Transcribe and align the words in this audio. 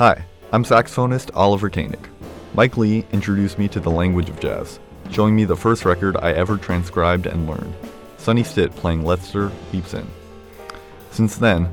Hi, 0.00 0.24
I'm 0.50 0.64
saxophonist 0.64 1.30
Oliver 1.34 1.68
Koenig. 1.68 2.08
Mike 2.54 2.78
Lee 2.78 3.04
introduced 3.12 3.58
me 3.58 3.68
to 3.68 3.80
the 3.80 3.90
language 3.90 4.30
of 4.30 4.40
jazz, 4.40 4.80
showing 5.10 5.36
me 5.36 5.44
the 5.44 5.54
first 5.54 5.84
record 5.84 6.16
I 6.16 6.32
ever 6.32 6.56
transcribed 6.56 7.26
and 7.26 7.46
learned 7.46 7.74
Sonny 8.16 8.42
Stitt 8.42 8.74
playing 8.76 9.04
Lester 9.04 9.52
Leaps 9.74 9.92
In. 9.92 10.06
Since 11.10 11.36
then, 11.36 11.68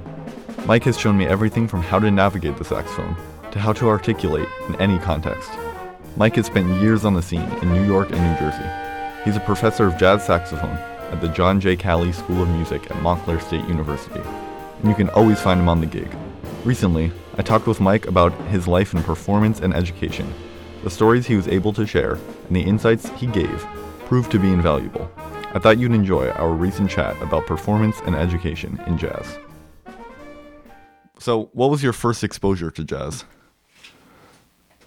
Mike 0.66 0.84
has 0.84 1.00
shown 1.00 1.18
me 1.18 1.26
everything 1.26 1.70
from 1.70 1.82
how 1.82 1.99
to 1.99 2.12
navigate 2.12 2.58
the 2.58 2.65
saxophone 2.65 3.15
to 3.51 3.60
how 3.60 3.71
to 3.71 3.87
articulate 3.87 4.49
in 4.67 4.75
any 4.75 4.99
context. 4.99 5.49
Mike 6.17 6.35
has 6.35 6.47
spent 6.47 6.81
years 6.81 7.05
on 7.05 7.13
the 7.13 7.21
scene 7.21 7.49
in 7.62 7.73
New 7.73 7.85
York 7.85 8.12
and 8.12 8.19
New 8.19 8.37
Jersey. 8.39 8.69
He's 9.23 9.37
a 9.37 9.46
professor 9.46 9.87
of 9.87 9.97
jazz 9.97 10.25
saxophone 10.25 10.75
at 11.13 11.21
the 11.21 11.29
John 11.29 11.62
J. 11.62 11.78
Cali 11.78 12.12
School 12.12 12.44
of 12.44 12.49
Music 12.49 12.91
at 12.91 13.01
Montclair 13.01 13.39
State 13.39 13.65
University, 13.69 14.19
and 14.19 14.89
you 14.89 14.96
can 14.96 15.09
always 15.12 15.39
find 15.39 15.62
him 15.62 15.69
on 15.69 15.79
the 15.79 15.85
gig. 15.85 16.13
Recently, 16.66 17.13
I 17.40 17.44
talked 17.44 17.67
with 17.67 17.80
Mike 17.80 18.08
about 18.08 18.34
his 18.48 18.68
life 18.68 18.96
in 18.96 19.04
performance 19.04 19.59
and 19.59 19.72
education. 19.72 20.34
The 20.84 20.90
stories 20.90 21.27
he 21.27 21.36
was 21.36 21.48
able 21.48 21.72
to 21.73 21.86
share 21.86 22.13
and 22.48 22.55
the 22.55 22.62
insights 22.62 23.10
he 23.10 23.27
gave 23.27 23.63
proved 24.05 24.32
to 24.32 24.40
be 24.40 24.52
invaluable. 24.52 25.12
I 25.54 25.60
thought 25.60 25.77
you'd 25.77 25.91
enjoy 25.91 26.30
our 26.32 26.50
recent 26.50 26.90
chat 26.90 27.16
about 27.22 27.46
performance 27.46 28.00
and 28.08 28.16
education 28.16 28.82
in 28.88 28.98
jazz. 28.98 29.38
So, 31.20 31.50
what 31.54 31.70
was 31.70 31.84
your 31.84 31.94
first 31.94 32.23
exposure 32.23 32.72
to 32.72 32.84
jazz? 32.84 33.23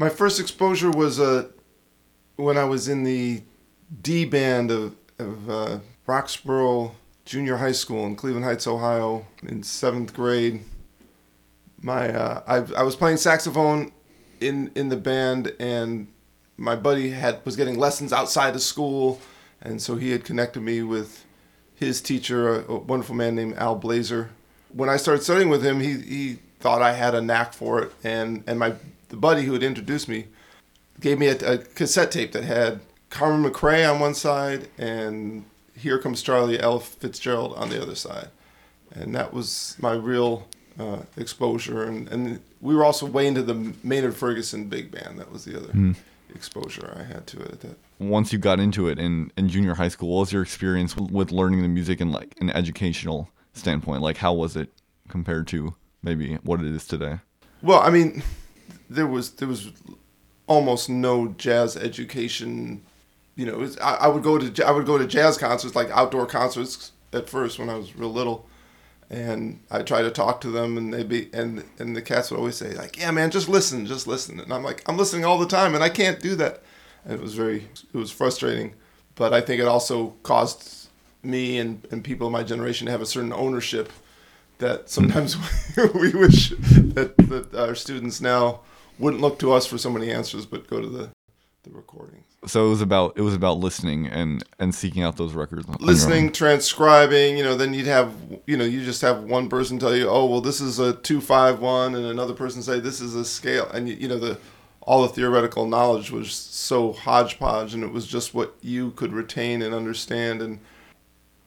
My 0.00 0.08
first 0.08 0.40
exposure 0.40 0.90
was 0.90 1.20
uh, 1.20 1.48
when 2.36 2.58
I 2.58 2.64
was 2.64 2.88
in 2.88 3.04
the 3.04 3.42
D 4.02 4.24
band 4.24 4.72
of, 4.72 4.96
of 5.18 5.50
uh, 5.50 5.78
Roxboro 6.08 6.92
Junior 7.24 7.58
High 7.58 7.72
School 7.72 8.06
in 8.06 8.16
Cleveland 8.16 8.44
Heights, 8.44 8.66
Ohio, 8.66 9.26
in 9.42 9.62
seventh 9.62 10.14
grade. 10.14 10.64
My 11.82 12.12
uh, 12.12 12.42
I, 12.46 12.80
I 12.80 12.82
was 12.82 12.96
playing 12.96 13.16
saxophone 13.16 13.92
in 14.40 14.70
in 14.74 14.88
the 14.88 14.96
band, 14.96 15.54
and 15.58 16.08
my 16.56 16.76
buddy 16.76 17.10
had 17.10 17.44
was 17.44 17.56
getting 17.56 17.78
lessons 17.78 18.12
outside 18.12 18.54
of 18.54 18.62
school, 18.62 19.20
and 19.62 19.80
so 19.80 19.96
he 19.96 20.10
had 20.10 20.24
connected 20.24 20.60
me 20.60 20.82
with 20.82 21.24
his 21.74 22.00
teacher, 22.00 22.60
a, 22.60 22.72
a 22.72 22.78
wonderful 22.78 23.14
man 23.14 23.34
named 23.34 23.54
Al 23.56 23.74
Blazer. 23.74 24.30
When 24.72 24.88
I 24.88 24.98
started 24.98 25.22
studying 25.22 25.48
with 25.48 25.64
him, 25.64 25.80
he 25.80 26.00
he 26.00 26.38
thought 26.60 26.82
I 26.82 26.92
had 26.92 27.14
a 27.14 27.22
knack 27.22 27.54
for 27.54 27.82
it, 27.82 27.92
and 28.04 28.44
and 28.46 28.58
my 28.58 28.74
the 29.08 29.16
buddy 29.16 29.42
who 29.42 29.54
had 29.54 29.62
introduced 29.62 30.08
me 30.08 30.26
gave 31.00 31.18
me 31.18 31.28
a, 31.28 31.54
a 31.54 31.58
cassette 31.58 32.12
tape 32.12 32.32
that 32.32 32.44
had 32.44 32.80
Carmen 33.08 33.50
McRae 33.50 33.90
on 33.90 33.98
one 33.98 34.14
side 34.14 34.68
and 34.78 35.44
Here 35.74 35.98
Comes 35.98 36.22
Charlie 36.22 36.60
Ella 36.60 36.80
Fitzgerald 36.80 37.54
on 37.56 37.70
the 37.70 37.80
other 37.80 37.94
side, 37.94 38.28
and 38.92 39.14
that 39.14 39.32
was 39.32 39.76
my 39.80 39.92
real 39.92 40.46
uh, 40.80 41.02
exposure. 41.16 41.82
And, 41.84 42.08
and 42.08 42.40
we 42.60 42.74
were 42.74 42.84
also 42.84 43.06
way 43.06 43.26
into 43.26 43.42
the 43.42 43.74
Maynard 43.82 44.16
Ferguson 44.16 44.68
big 44.68 44.90
band. 44.90 45.18
That 45.18 45.30
was 45.30 45.44
the 45.44 45.56
other 45.58 45.72
Hmm. 45.72 45.92
exposure 46.34 46.96
I 46.98 47.02
had 47.02 47.26
to 47.28 47.40
it. 47.40 47.60
That. 47.60 47.76
Once 47.98 48.32
you 48.32 48.38
got 48.38 48.58
into 48.60 48.88
it 48.88 48.98
in, 48.98 49.30
in 49.36 49.48
junior 49.48 49.74
high 49.74 49.88
school, 49.88 50.08
what 50.14 50.20
was 50.20 50.32
your 50.32 50.42
experience 50.42 50.96
with, 50.96 51.10
with 51.10 51.30
learning 51.32 51.62
the 51.62 51.68
music 51.68 52.00
in 52.00 52.10
like 52.12 52.34
an 52.40 52.50
educational 52.50 53.28
standpoint? 53.52 54.00
Like, 54.02 54.16
how 54.18 54.32
was 54.32 54.56
it 54.56 54.70
compared 55.08 55.46
to 55.48 55.74
maybe 56.02 56.36
what 56.42 56.60
it 56.60 56.66
is 56.66 56.86
today? 56.86 57.18
Well, 57.62 57.80
I 57.80 57.90
mean, 57.90 58.22
there 58.88 59.06
was 59.06 59.32
there 59.32 59.48
was 59.48 59.70
almost 60.46 60.88
no 60.88 61.34
jazz 61.36 61.76
education. 61.76 62.82
You 63.36 63.46
know, 63.46 63.52
it 63.54 63.58
was, 63.58 63.78
I, 63.78 63.94
I 63.96 64.08
would 64.08 64.22
go 64.22 64.38
to 64.38 64.66
I 64.66 64.70
would 64.70 64.86
go 64.86 64.98
to 64.98 65.06
jazz 65.06 65.36
concerts, 65.36 65.74
like 65.74 65.90
outdoor 65.90 66.26
concerts, 66.26 66.92
at 67.12 67.28
first 67.28 67.58
when 67.58 67.68
I 67.68 67.74
was 67.76 67.96
real 67.96 68.12
little, 68.12 68.46
and 69.10 69.60
I 69.70 69.82
try 69.82 70.02
to 70.02 70.10
talk 70.10 70.40
to 70.42 70.50
them, 70.50 70.78
and 70.78 70.94
they 70.94 71.02
be 71.02 71.28
and 71.32 71.64
and 71.78 71.96
the 71.96 72.02
cats 72.02 72.30
would 72.30 72.38
always 72.38 72.56
say 72.56 72.74
like, 72.74 72.96
"Yeah, 72.98 73.10
man, 73.10 73.30
just 73.30 73.48
listen, 73.48 73.86
just 73.86 74.06
listen," 74.06 74.40
and 74.40 74.52
I'm 74.52 74.62
like, 74.62 74.88
"I'm 74.88 74.96
listening 74.96 75.24
all 75.24 75.38
the 75.38 75.46
time, 75.46 75.74
and 75.74 75.82
I 75.82 75.88
can't 75.88 76.20
do 76.20 76.36
that," 76.36 76.62
and 77.04 77.14
it 77.14 77.20
was 77.20 77.34
very 77.34 77.68
it 77.92 77.96
was 77.96 78.10
frustrating, 78.10 78.74
but 79.16 79.34
I 79.34 79.40
think 79.40 79.60
it 79.60 79.66
also 79.66 80.14
caused 80.22 80.88
me 81.22 81.58
and 81.58 81.86
and 81.90 82.04
people 82.04 82.28
of 82.28 82.32
my 82.32 82.44
generation 82.44 82.86
to 82.86 82.92
have 82.92 83.02
a 83.02 83.06
certain 83.06 83.32
ownership 83.32 83.92
that 84.58 84.88
sometimes 84.88 85.36
we 85.94 86.10
wish 86.10 86.50
that, 86.50 87.14
that 87.16 87.54
our 87.54 87.74
students 87.74 88.20
now 88.20 88.60
wouldn't 88.98 89.22
look 89.22 89.38
to 89.40 89.52
us 89.52 89.66
for 89.66 89.78
so 89.78 89.90
many 89.90 90.10
answers, 90.10 90.46
but 90.46 90.68
go 90.68 90.80
to 90.80 90.86
the, 90.86 91.10
the 91.62 91.70
recordings. 91.70 92.24
So 92.46 92.66
it 92.66 92.70
was 92.70 92.80
about 92.80 93.14
it 93.16 93.22
was 93.22 93.34
about 93.34 93.58
listening 93.58 94.06
and 94.06 94.42
and 94.58 94.74
seeking 94.74 95.02
out 95.02 95.16
those 95.16 95.34
records. 95.34 95.66
on 95.66 95.72
your 95.72 95.82
own. 95.82 95.86
Listening, 95.86 96.32
transcribing, 96.32 97.36
you 97.36 97.44
know, 97.44 97.56
then 97.56 97.74
you'd 97.74 97.86
have, 97.86 98.14
you 98.46 98.56
know, 98.56 98.64
you 98.64 98.84
just 98.84 99.02
have 99.02 99.24
one 99.24 99.48
person 99.48 99.78
tell 99.78 99.94
you, 99.94 100.08
oh, 100.08 100.24
well, 100.26 100.40
this 100.40 100.60
is 100.60 100.78
a 100.78 100.94
two 100.94 101.20
five 101.20 101.60
one, 101.60 101.94
and 101.94 102.06
another 102.06 102.34
person 102.34 102.62
say 102.62 102.80
this 102.80 103.00
is 103.00 103.14
a 103.14 103.24
scale, 103.24 103.68
and 103.72 103.88
you, 103.88 103.94
you 103.96 104.08
know, 104.08 104.18
the 104.18 104.38
all 104.80 105.02
the 105.02 105.08
theoretical 105.08 105.66
knowledge 105.66 106.10
was 106.10 106.32
so 106.32 106.92
hodgepodge, 106.92 107.74
and 107.74 107.84
it 107.84 107.92
was 107.92 108.06
just 108.06 108.34
what 108.34 108.56
you 108.62 108.92
could 108.92 109.12
retain 109.12 109.60
and 109.60 109.74
understand, 109.74 110.40
and 110.40 110.60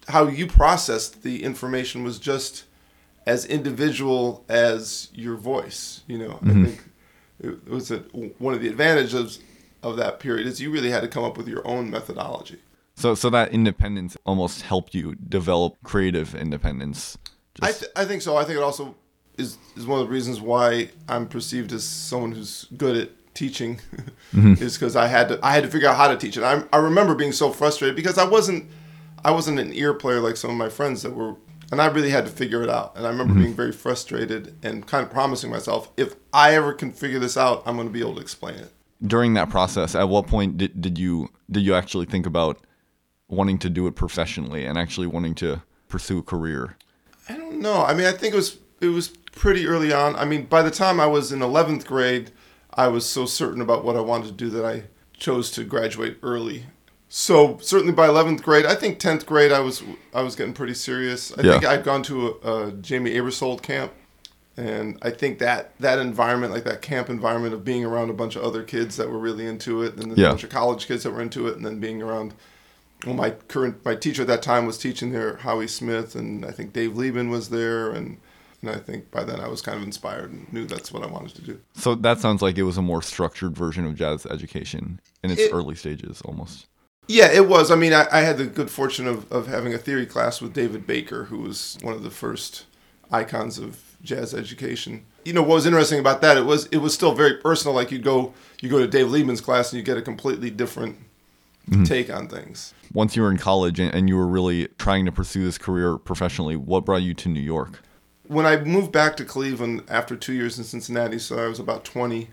how 0.08 0.28
you 0.28 0.46
processed 0.46 1.24
the 1.24 1.44
information 1.44 2.04
was 2.04 2.20
just 2.20 2.66
as 3.26 3.46
individual 3.46 4.44
as 4.48 5.10
your 5.14 5.36
voice. 5.36 6.02
You 6.08 6.20
know, 6.20 6.40
I 6.42 6.46
mm-hmm. 6.46 6.66
think 6.66 6.84
it 7.42 7.68
was 7.68 7.90
a, 7.90 8.00
one 8.38 8.54
of 8.54 8.62
the 8.62 8.68
advantages 8.68 9.40
of 9.84 9.98
that 9.98 10.20
period 10.20 10.48
is 10.48 10.62
you 10.62 10.72
really 10.72 10.90
had 10.90 11.02
to 11.02 11.08
come 11.08 11.24
up 11.24 11.38
with 11.38 11.48
your 11.48 11.66
own 11.68 11.90
methodology. 11.90 12.60
So 12.96 13.16
so 13.16 13.30
that 13.32 13.52
independence 13.52 14.18
almost 14.26 14.62
helped 14.62 14.94
you 14.94 15.16
develop 15.16 15.78
creative 15.84 16.36
independence. 16.36 17.18
I, 17.62 17.68
Just, 17.68 17.80
th- 17.82 17.92
I 17.96 18.06
think 18.06 18.22
so. 18.22 18.38
I 18.38 18.44
think 18.44 18.58
it 18.58 18.64
also 18.64 18.96
is 19.38 19.58
is 19.76 19.86
one 19.86 20.00
of 20.00 20.08
the 20.08 20.14
reasons 20.14 20.40
why 20.40 20.90
I'm 21.10 21.28
perceived 21.28 21.72
as 21.72 21.84
someone 21.84 22.32
who's 22.32 22.66
good 22.78 22.96
at 22.98 23.10
teaching, 23.34 23.80
mm-hmm. 24.34 24.64
is 24.64 24.78
because 24.78 24.96
I 24.96 25.08
had 25.08 25.30
to 25.30 25.40
I 25.44 25.54
had 25.54 25.64
to 25.64 25.70
figure 25.70 25.90
out 25.90 25.98
how 25.98 26.08
to 26.08 26.18
teach 26.18 26.38
it. 26.38 26.44
I 26.44 26.64
I 26.72 26.78
remember 26.78 27.16
being 27.16 27.32
so 27.32 27.52
frustrated 27.52 27.96
because 27.96 28.18
I 28.18 28.26
wasn't 28.26 28.70
I 29.26 29.32
wasn't 29.32 29.60
an 29.60 29.74
ear 29.74 29.94
player 29.94 30.20
like 30.20 30.38
some 30.38 30.52
of 30.52 30.58
my 30.58 30.70
friends 30.70 31.02
that 31.04 31.16
were, 31.16 31.36
and 31.72 31.82
I 31.82 31.88
really 31.88 32.10
had 32.10 32.26
to 32.26 32.32
figure 32.32 32.62
it 32.62 32.70
out. 32.70 32.96
And 32.96 33.06
I 33.06 33.10
remember 33.10 33.34
mm-hmm. 33.34 33.44
being 33.44 33.56
very 33.56 33.72
frustrated 33.72 34.56
and 34.64 34.86
kind 34.86 35.06
of 35.06 35.12
promising 35.12 35.50
myself, 35.50 35.90
if 35.98 36.16
I 36.34 36.56
ever 36.56 36.74
can 36.74 36.92
figure 36.92 37.20
this 37.20 37.38
out, 37.38 37.64
I'm 37.66 37.76
going 37.76 37.88
to 37.88 37.94
be 37.94 38.02
able 38.02 38.16
to 38.16 38.22
explain 38.22 38.56
it. 38.56 38.72
During 39.06 39.34
that 39.34 39.50
process, 39.50 39.96
at 39.96 40.08
what 40.08 40.28
point 40.28 40.58
did, 40.58 40.82
did 40.82 40.98
you 40.98 41.30
did 41.52 41.64
you 41.64 41.76
actually 41.76 42.06
think 42.06 42.26
about 42.26 42.58
wanting 43.28 43.58
to 43.60 43.70
do 43.70 43.86
it 43.88 43.96
professionally 43.96 44.66
and 44.66 44.78
actually 44.78 45.08
wanting 45.08 45.36
to 45.36 45.62
pursue 45.90 46.20
a 46.20 46.24
career? 46.24 46.78
I 47.28 47.36
don't 47.38 47.60
know. 47.60 47.84
I 47.84 47.94
mean, 47.94 48.06
I 48.06 48.12
think 48.14 48.34
it 48.34 48.38
was 48.38 48.58
it 48.80 48.88
was 48.88 49.10
pretty 49.34 49.68
early 49.68 49.92
on. 49.92 50.16
I 50.16 50.26
mean, 50.26 50.46
by 50.46 50.62
the 50.62 50.72
time 50.72 51.00
I 51.00 51.08
was 51.08 51.32
in 51.32 51.40
11th 51.40 51.86
grade, 51.86 52.32
I 52.74 52.88
was 52.88 53.06
so 53.08 53.26
certain 53.26 53.62
about 53.62 53.84
what 53.84 53.96
I 53.96 54.02
wanted 54.02 54.28
to 54.28 54.34
do 54.34 54.50
that 54.52 54.66
I 54.66 54.84
chose 55.18 55.52
to 55.52 55.64
graduate 55.64 56.18
early. 56.24 56.66
So 57.10 57.58
certainly 57.62 57.94
by 57.94 58.08
11th 58.08 58.42
grade, 58.42 58.66
I 58.66 58.74
think 58.76 59.00
10th 59.00 59.26
grade, 59.26 59.52
I 59.52 59.60
was 59.60 59.84
I 60.14 60.22
was 60.22 60.36
getting 60.36 60.54
pretty 60.54 60.74
serious. 60.74 61.32
I 61.38 61.42
Yeah. 61.44 61.52
think 61.54 61.66
I'd 61.66 61.84
gone 61.84 62.04
to 62.04 62.28
a, 62.28 62.30
a 62.68 62.72
Jamey 62.72 63.14
Aebersold 63.16 63.62
camp, 63.62 63.92
and 64.58 64.98
I 65.02 65.10
think 65.10 65.40
that 65.40 65.72
that 65.80 66.00
environment, 66.00 66.54
like 66.54 66.64
that 66.66 66.82
camp 66.82 67.10
environment 67.10 67.54
of 67.54 67.64
being 67.66 67.84
around 67.84 68.10
a 68.10 68.14
bunch 68.14 68.36
of 68.36 68.44
other 68.44 68.64
kids 68.64 68.98
that 68.98 69.10
were 69.10 69.18
really 69.20 69.46
into 69.46 69.82
it, 69.84 69.94
and 69.98 70.12
then 70.12 70.18
Yeah. 70.18 70.28
a 70.28 70.30
bunch 70.30 70.44
of 70.44 70.50
college 70.50 70.88
kids 70.88 71.04
that 71.04 71.12
were 71.12 71.22
into 71.22 71.48
it, 71.48 71.56
and 71.56 71.66
then 71.66 71.80
being 71.80 72.02
around 72.02 72.34
well, 73.06 73.16
my 73.16 73.32
current 73.32 73.84
my 73.84 73.96
teacher 73.96 74.22
at 74.22 74.28
that 74.30 74.42
time 74.42 74.66
was 74.66 74.78
teaching 74.78 75.12
there, 75.12 75.36
Howie 75.38 75.68
Smith, 75.68 76.16
and 76.16 76.46
I 76.46 76.52
think 76.52 76.72
Dave 76.72 76.92
Liebman 76.92 77.30
was 77.30 77.50
there, 77.50 77.90
and 77.92 78.18
and 78.62 78.70
I 78.72 78.76
think 78.78 79.12
by 79.12 79.26
then 79.26 79.42
I 79.42 79.50
was 79.50 79.62
kind 79.62 79.76
of 79.78 79.84
inspired 79.84 80.32
and 80.32 80.52
knew 80.54 80.66
that's 80.66 80.90
what 80.94 81.04
I 81.04 81.08
wanted 81.08 81.36
to 81.36 81.42
do. 81.42 81.60
So 81.76 81.96
that 81.96 82.20
sounds 82.20 82.42
like 82.42 82.58
it 82.58 82.64
was 82.64 82.78
a 82.78 82.82
more 82.82 83.02
structured 83.02 83.58
version 83.58 83.86
of 83.86 83.96
jazz 83.96 84.26
education 84.28 85.02
in 85.22 85.32
its 85.32 85.42
It- 85.42 85.52
early 85.54 85.76
stages, 85.76 86.22
almost. 86.22 86.68
Yeah, 87.10 87.30
it 87.30 87.50
was. 87.50 87.70
I 87.70 87.76
mean, 87.76 87.92
I, 87.92 88.08
I 88.10 88.22
had 88.22 88.38
the 88.38 88.46
good 88.46 88.72
fortune 88.72 89.06
of, 89.06 89.30
of 89.30 89.48
having 89.48 89.74
a 89.74 89.78
theory 89.78 90.06
class 90.06 90.40
with 90.40 90.54
David 90.54 90.88
Baker, 90.88 91.26
who 91.26 91.40
was 91.40 91.78
one 91.82 91.94
of 91.94 92.04
the 92.04 92.10
first 92.10 92.64
icons 93.12 93.60
of 93.60 93.93
jazz 94.04 94.34
education. 94.34 95.06
You 95.26 95.34
know 95.34 95.42
what 95.42 95.56
was 95.56 95.66
interesting 95.66 96.00
about 96.00 96.22
that? 96.22 96.38
It 96.38 96.46
was 96.46 96.66
it 96.68 96.78
was 96.78 96.94
still 96.94 97.14
very 97.14 97.38
personal. 97.38 97.76
Like 97.76 97.92
you 97.92 98.00
go 98.00 98.34
you 98.62 98.70
go 98.70 98.80
to 98.80 98.88
Dave 98.88 99.08
Liebman's 99.08 99.42
class 99.42 99.72
and 99.72 99.78
you 99.78 99.84
get 99.84 99.98
a 99.98 100.02
completely 100.02 100.50
different 100.50 100.98
mm-hmm. 101.70 101.84
take 101.84 102.14
on 102.14 102.28
things. 102.28 102.74
Once 102.94 103.16
you 103.16 103.22
were 103.22 103.32
in 103.32 103.38
college 103.38 103.80
and, 103.80 103.94
and 103.94 104.08
you 104.08 104.16
were 104.16 104.28
really 104.28 104.68
trying 104.78 105.06
to 105.06 105.12
pursue 105.12 105.44
this 105.44 105.58
career 105.58 105.98
professionally, 105.98 106.56
what 106.56 106.86
brought 106.86 107.02
you 107.02 107.14
to 107.14 107.30
New 107.30 107.42
York? 107.42 107.80
when 108.28 108.46
I 108.46 108.58
moved 108.58 108.92
back 108.92 109.18
to 109.18 109.26
Cleveland 109.26 109.84
after 109.90 110.16
two 110.16 110.34
years 110.34 110.58
in 110.58 110.64
Cincinnati, 110.64 111.20
so 111.20 111.44
I 111.44 111.48
was 111.48 111.60
about 111.60 111.84
20, 111.84 112.30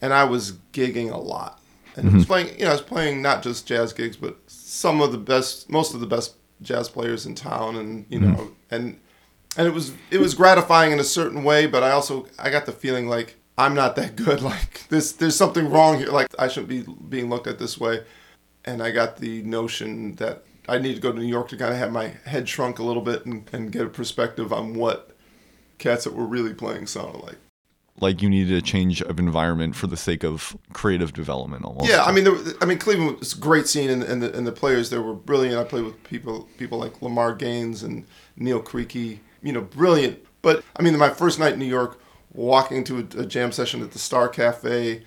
and 0.00 0.12
I 0.12 0.24
was 0.24 0.52
gigging 0.72 1.12
a 1.12 1.16
lot. 1.16 1.60
And 1.96 2.08
I 2.08 2.12
was 2.12 2.22
mm-hmm. 2.22 2.32
playing, 2.32 2.58
you 2.58 2.64
know, 2.64 2.70
I 2.70 2.72
was 2.72 2.82
playing 2.82 3.22
not 3.22 3.42
just 3.42 3.66
jazz 3.66 3.92
gigs, 3.92 4.16
but 4.16 4.38
some 4.46 5.00
of 5.00 5.12
the 5.12 5.18
best, 5.18 5.70
most 5.70 5.94
of 5.94 6.00
the 6.00 6.06
best 6.06 6.34
jazz 6.60 6.88
players 6.88 7.26
in 7.26 7.34
town, 7.34 7.76
and 7.76 8.06
you 8.08 8.18
mm-hmm. 8.18 8.32
know, 8.32 8.50
and 8.70 8.98
and 9.56 9.66
it 9.66 9.74
was 9.74 9.92
it 10.10 10.20
was 10.20 10.34
gratifying 10.34 10.92
in 10.92 11.00
a 11.00 11.04
certain 11.04 11.44
way, 11.44 11.66
but 11.66 11.82
I 11.82 11.90
also 11.90 12.26
I 12.38 12.50
got 12.50 12.66
the 12.66 12.72
feeling 12.72 13.08
like 13.08 13.36
I'm 13.58 13.74
not 13.74 13.96
that 13.96 14.16
good. 14.16 14.42
Like 14.52 14.88
this, 14.88 15.12
there's 15.12 15.36
something 15.36 15.70
wrong 15.70 15.98
here. 15.98 16.08
Like 16.08 16.28
I 16.38 16.48
shouldn't 16.48 16.68
be 16.68 16.84
being 17.08 17.28
looked 17.28 17.46
at 17.46 17.58
this 17.58 17.78
way. 17.78 18.04
And 18.64 18.82
I 18.82 18.90
got 18.92 19.16
the 19.16 19.42
notion 19.42 20.14
that 20.16 20.44
I 20.68 20.78
need 20.78 20.94
to 20.94 21.00
go 21.00 21.10
to 21.12 21.18
New 21.18 21.26
York 21.26 21.48
to 21.48 21.56
kind 21.56 21.72
of 21.72 21.78
have 21.78 21.90
my 21.90 22.08
head 22.24 22.48
shrunk 22.48 22.78
a 22.78 22.84
little 22.84 23.02
bit 23.02 23.26
and, 23.26 23.48
and 23.52 23.72
get 23.72 23.82
a 23.82 23.88
perspective 23.88 24.52
on 24.52 24.74
what 24.74 25.16
cats 25.78 26.04
that 26.04 26.14
were 26.14 26.26
really 26.26 26.54
playing 26.54 26.86
sounded 26.86 27.22
like. 27.22 27.36
like 28.00 28.22
you 28.22 28.30
needed 28.30 28.56
a 28.56 28.62
change 28.62 29.02
of 29.02 29.18
environment 29.18 29.74
for 29.74 29.88
the 29.88 29.96
sake 29.96 30.22
of 30.22 30.56
creative 30.72 31.12
development 31.12 31.64
almost. 31.64 31.90
Yeah, 31.90 32.04
I 32.04 32.12
mean, 32.12 32.22
there, 32.22 32.36
I 32.60 32.66
mean, 32.66 32.78
Cleveland 32.78 33.18
was 33.18 33.34
a 33.34 33.38
great 33.38 33.66
scene, 33.66 33.90
and, 33.90 34.04
and, 34.04 34.22
the, 34.22 34.36
and 34.36 34.46
the 34.46 34.52
players 34.52 34.90
there 34.90 35.02
were 35.02 35.14
brilliant. 35.14 35.56
I 35.56 35.64
played 35.64 35.84
with 35.84 36.02
people 36.04 36.48
people 36.56 36.78
like 36.78 37.02
Lamar 37.02 37.34
Gaines 37.34 37.82
and 37.82 38.06
Neal 38.36 38.60
Creque, 38.60 39.18
you 39.42 39.52
know, 39.52 39.62
brilliant. 39.62 40.24
But 40.42 40.64
I 40.76 40.82
mean, 40.82 40.96
my 40.96 41.10
first 41.10 41.38
night 41.38 41.54
in 41.54 41.58
New 41.58 41.66
York, 41.66 42.00
walking 42.32 42.78
into 42.78 42.98
a, 42.98 43.20
a 43.20 43.26
jam 43.26 43.52
session 43.52 43.82
at 43.82 43.92
the 43.92 43.98
Star 43.98 44.28
Cafe, 44.28 45.02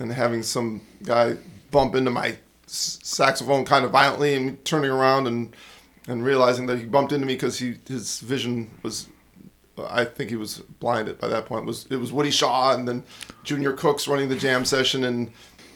and 0.00 0.12
having 0.12 0.42
some 0.42 0.82
guy 1.02 1.36
bump 1.70 1.94
into 1.94 2.10
my 2.10 2.36
saxophone 2.66 3.64
kind 3.64 3.84
of 3.84 3.90
violently, 3.90 4.34
and 4.34 4.64
turning 4.64 4.90
around 4.90 5.26
and 5.26 5.54
and 6.06 6.24
realizing 6.24 6.66
that 6.66 6.78
he 6.78 6.86
bumped 6.86 7.12
into 7.12 7.26
me 7.26 7.34
because 7.34 7.58
he 7.58 7.76
his 7.86 8.20
vision 8.20 8.70
was 8.82 9.08
I 9.86 10.04
think 10.04 10.30
he 10.30 10.36
was 10.36 10.58
blinded 10.80 11.18
by 11.18 11.28
that 11.28 11.46
point. 11.46 11.64
It 11.64 11.66
was 11.66 11.86
it 11.90 11.96
was 11.96 12.12
Woody 12.12 12.30
Shaw 12.30 12.74
and 12.74 12.88
then 12.88 13.04
Junior 13.44 13.72
Cooks 13.72 14.08
running 14.08 14.28
the 14.28 14.36
jam 14.36 14.64
session 14.64 15.04
and 15.04 15.30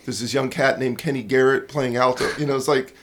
there's 0.04 0.20
this 0.20 0.34
young 0.34 0.50
cat 0.50 0.80
named 0.80 0.98
Kenny 0.98 1.22
Garrett 1.22 1.68
playing 1.68 1.96
alto. 1.96 2.28
You 2.36 2.46
know, 2.46 2.56
it's 2.56 2.66
like 2.66 2.94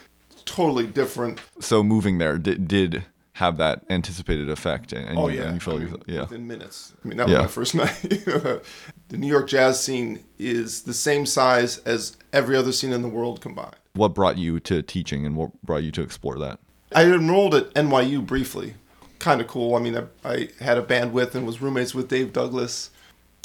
totally 0.45 0.87
different. 0.87 1.39
So 1.59 1.83
moving 1.83 2.17
there 2.17 2.37
did 2.37 2.67
did 2.67 3.05
have 3.39 3.55
that 3.55 3.83
anticipated 3.89 4.49
effect, 4.49 4.91
and, 4.91 5.17
Oh 5.17 5.29
you, 5.29 5.37
yeah, 5.39 5.53
you 5.53 5.59
I 5.65 5.75
mean, 5.77 5.97
yeah. 6.07 6.21
within 6.23 6.45
minutes. 6.45 6.91
I 7.03 7.07
mean, 7.07 7.17
that 7.19 7.29
Yeah. 7.29 7.43
was 7.43 7.43
my 7.43 7.47
first 7.47 7.75
night. 7.75 8.63
the 9.07 9.17
New 9.17 9.27
York 9.27 9.47
jazz 9.47 9.81
scene 9.81 10.25
is 10.37 10.81
the 10.81 10.93
same 10.93 11.25
size 11.25 11.77
as 11.79 12.17
every 12.33 12.57
other 12.57 12.73
scene 12.73 12.91
in 12.91 13.01
the 13.01 13.07
world 13.07 13.39
combined. 13.39 13.77
What 13.93 14.13
brought 14.13 14.37
you 14.37 14.59
to 14.61 14.81
teaching, 14.81 15.25
and 15.25 15.37
what 15.37 15.51
brought 15.63 15.83
you 15.83 15.91
to 15.91 16.01
explore 16.01 16.37
that? 16.39 16.59
I 16.93 17.05
enrolled 17.05 17.55
at 17.55 17.73
NYU 17.75 18.25
briefly. 18.25 18.73
Kind 19.19 19.39
of 19.39 19.47
cool. 19.47 19.73
I 19.73 19.79
mean, 19.79 19.95
I, 19.97 20.03
I 20.29 20.49
had 20.59 20.77
a 20.77 20.81
band 20.81 21.13
with 21.13 21.33
and 21.33 21.45
was 21.45 21.61
roommates 21.61 21.95
with 21.95 22.09
Dave 22.09 22.33
Douglas. 22.33 22.89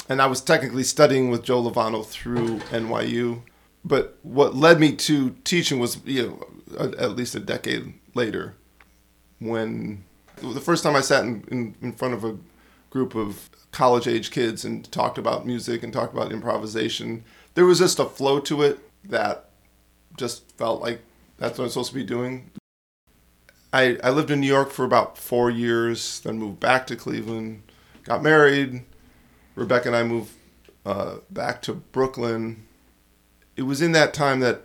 And 0.09 0.21
I 0.21 0.25
was 0.25 0.41
technically 0.41 0.83
studying 0.83 1.29
with 1.29 1.43
Joe 1.43 1.63
Lovano 1.63 2.05
through 2.05 2.59
NYU. 2.71 3.43
But 3.85 4.17
what 4.23 4.55
led 4.55 4.79
me 4.79 4.93
to 4.97 5.31
teaching 5.45 5.79
was, 5.79 5.99
you 6.05 6.39
know, 6.77 6.89
at 6.99 7.15
least 7.15 7.33
a 7.35 7.39
decade 7.39 7.93
later 8.13 8.55
when 9.39 10.03
the 10.37 10.61
first 10.61 10.83
time 10.83 10.95
I 10.95 11.01
sat 11.01 11.23
in, 11.23 11.43
in, 11.49 11.75
in 11.81 11.91
front 11.93 12.13
of 12.13 12.23
a 12.23 12.37
group 12.89 13.15
of 13.15 13.49
college 13.71 14.07
age 14.07 14.31
kids 14.31 14.63
and 14.63 14.89
talked 14.91 15.17
about 15.17 15.45
music 15.45 15.83
and 15.83 15.91
talked 15.91 16.13
about 16.13 16.31
improvisation, 16.31 17.23
there 17.53 17.65
was 17.65 17.79
just 17.79 17.99
a 17.99 18.05
flow 18.05 18.39
to 18.41 18.61
it 18.61 18.79
that 19.03 19.49
just 20.17 20.49
felt 20.57 20.81
like 20.81 21.01
that's 21.37 21.57
what 21.57 21.65
I'm 21.65 21.69
supposed 21.69 21.89
to 21.89 21.95
be 21.95 22.03
doing. 22.03 22.51
I, 23.73 23.97
I 24.03 24.09
lived 24.11 24.31
in 24.31 24.39
New 24.39 24.47
York 24.47 24.71
for 24.71 24.85
about 24.85 25.17
four 25.17 25.49
years, 25.49 26.21
then 26.21 26.39
moved 26.39 26.61
back 26.61 26.87
to 26.87 26.95
Cleveland, 26.95 27.63
got 28.03 28.23
married. 28.23 28.83
Rebecca 29.55 29.89
and 29.89 29.95
I 29.97 30.03
moved 30.03 30.31
uh, 30.85 31.17
back 31.29 31.61
to 31.63 31.73
Brooklyn. 31.73 32.65
It 33.57 33.63
was 33.63 33.81
in 33.81 33.91
that 33.93 34.13
time 34.13 34.39
that 34.39 34.63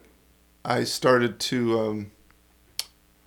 I 0.65 0.85
started 0.85 1.41
to, 1.41 1.81
um, 1.81 2.13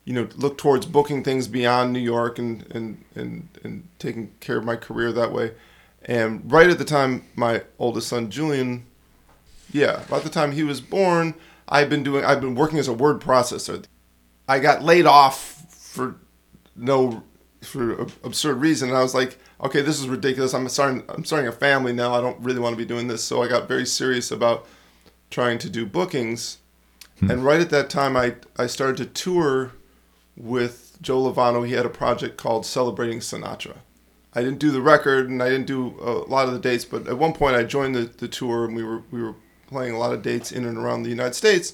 you 0.06 0.14
know, 0.14 0.28
look 0.36 0.58
towards 0.58 0.86
booking 0.86 1.24
things 1.24 1.48
beyond 1.48 1.94
New 1.94 2.00
York 2.00 2.38
and, 2.38 2.66
and, 2.72 3.04
and, 3.16 3.48
and 3.64 3.88
taking 4.00 4.32
care 4.40 4.58
of 4.58 4.66
my 4.66 4.76
career 4.76 5.12
that 5.12 5.32
way. 5.32 5.54
And 6.06 6.52
right 6.52 6.70
at 6.70 6.78
the 6.78 6.86
time, 6.86 7.24
my 7.36 7.64
oldest 7.80 8.10
son, 8.10 8.30
Julian, 8.30 8.86
yeah, 9.72 10.04
about 10.04 10.24
the 10.24 10.30
time 10.30 10.52
he 10.52 10.64
was 10.64 10.82
born, 10.82 11.34
I've 11.70 11.90
been 11.90 12.04
doing, 12.04 12.26
I've 12.26 12.42
been 12.42 12.56
working 12.56 12.80
as 12.80 12.90
a 12.90 12.94
word 12.94 13.22
processor. 13.22 13.86
I 14.48 14.60
got 14.60 14.84
laid 14.84 15.06
off 15.06 15.66
for 15.70 16.16
no 16.76 17.24
for 17.62 18.02
absurd 18.24 18.56
reason. 18.56 18.90
And 18.90 18.98
I 18.98 19.02
was 19.02 19.16
like 19.16 19.38
okay 19.62 19.82
this 19.82 20.00
is 20.00 20.08
ridiculous. 20.08 20.54
I'm 20.54 20.68
starting 20.70 21.04
I'm 21.10 21.26
starting 21.26 21.48
a 21.48 21.52
family 21.52 21.94
now. 21.94 22.14
I 22.14 22.22
don't 22.22 22.40
really 22.40 22.60
want 22.60 22.74
to 22.74 22.78
be 22.78 22.86
doing 22.86 23.08
this. 23.08 23.24
So 23.24 23.42
I 23.42 23.48
got 23.48 23.68
very 23.68 23.86
serious 23.86 24.32
about 24.32 24.68
trying 25.30 25.58
to 25.60 25.70
do 25.70 25.86
bookings. 25.86 26.58
Hmm. 27.20 27.32
And 27.32 27.46
right 27.46 27.62
at 27.62 27.70
that 27.70 27.90
time 27.90 28.18
I 28.18 28.36
I 28.58 28.68
started 28.68 28.98
to 28.98 29.06
tour 29.06 29.72
with 30.36 30.98
Joe 31.02 31.22
Lovano 31.22 31.66
he 31.66 31.74
had 31.74 31.86
a 31.86 31.90
project 31.90 32.38
called 32.38 32.66
Celebrating 32.66 33.20
Sinatra 33.20 33.78
I 34.34 34.42
didn't 34.42 34.60
do 34.60 34.72
the 34.72 34.82
record 34.82 35.30
and 35.30 35.42
I 35.42 35.50
didn't 35.50 35.68
do 35.68 35.96
a 36.02 36.30
lot 36.30 36.48
of 36.48 36.54
the 36.54 36.60
dates 36.60 36.86
but 36.86 37.08
at 37.08 37.18
one 37.18 37.34
point 37.34 37.56
I 37.56 37.64
joined 37.64 37.96
the, 37.96 38.04
the 38.04 38.28
tour 38.28 38.66
and 38.66 38.76
we 38.76 38.84
were 38.84 39.04
we 39.12 39.22
were 39.22 39.36
playing 39.68 39.94
a 39.94 40.00
lot 40.00 40.14
of 40.14 40.22
dates 40.22 40.52
in 40.52 40.66
and 40.66 40.78
around 40.78 41.04
the 41.04 41.10
United 41.10 41.36
States 41.36 41.74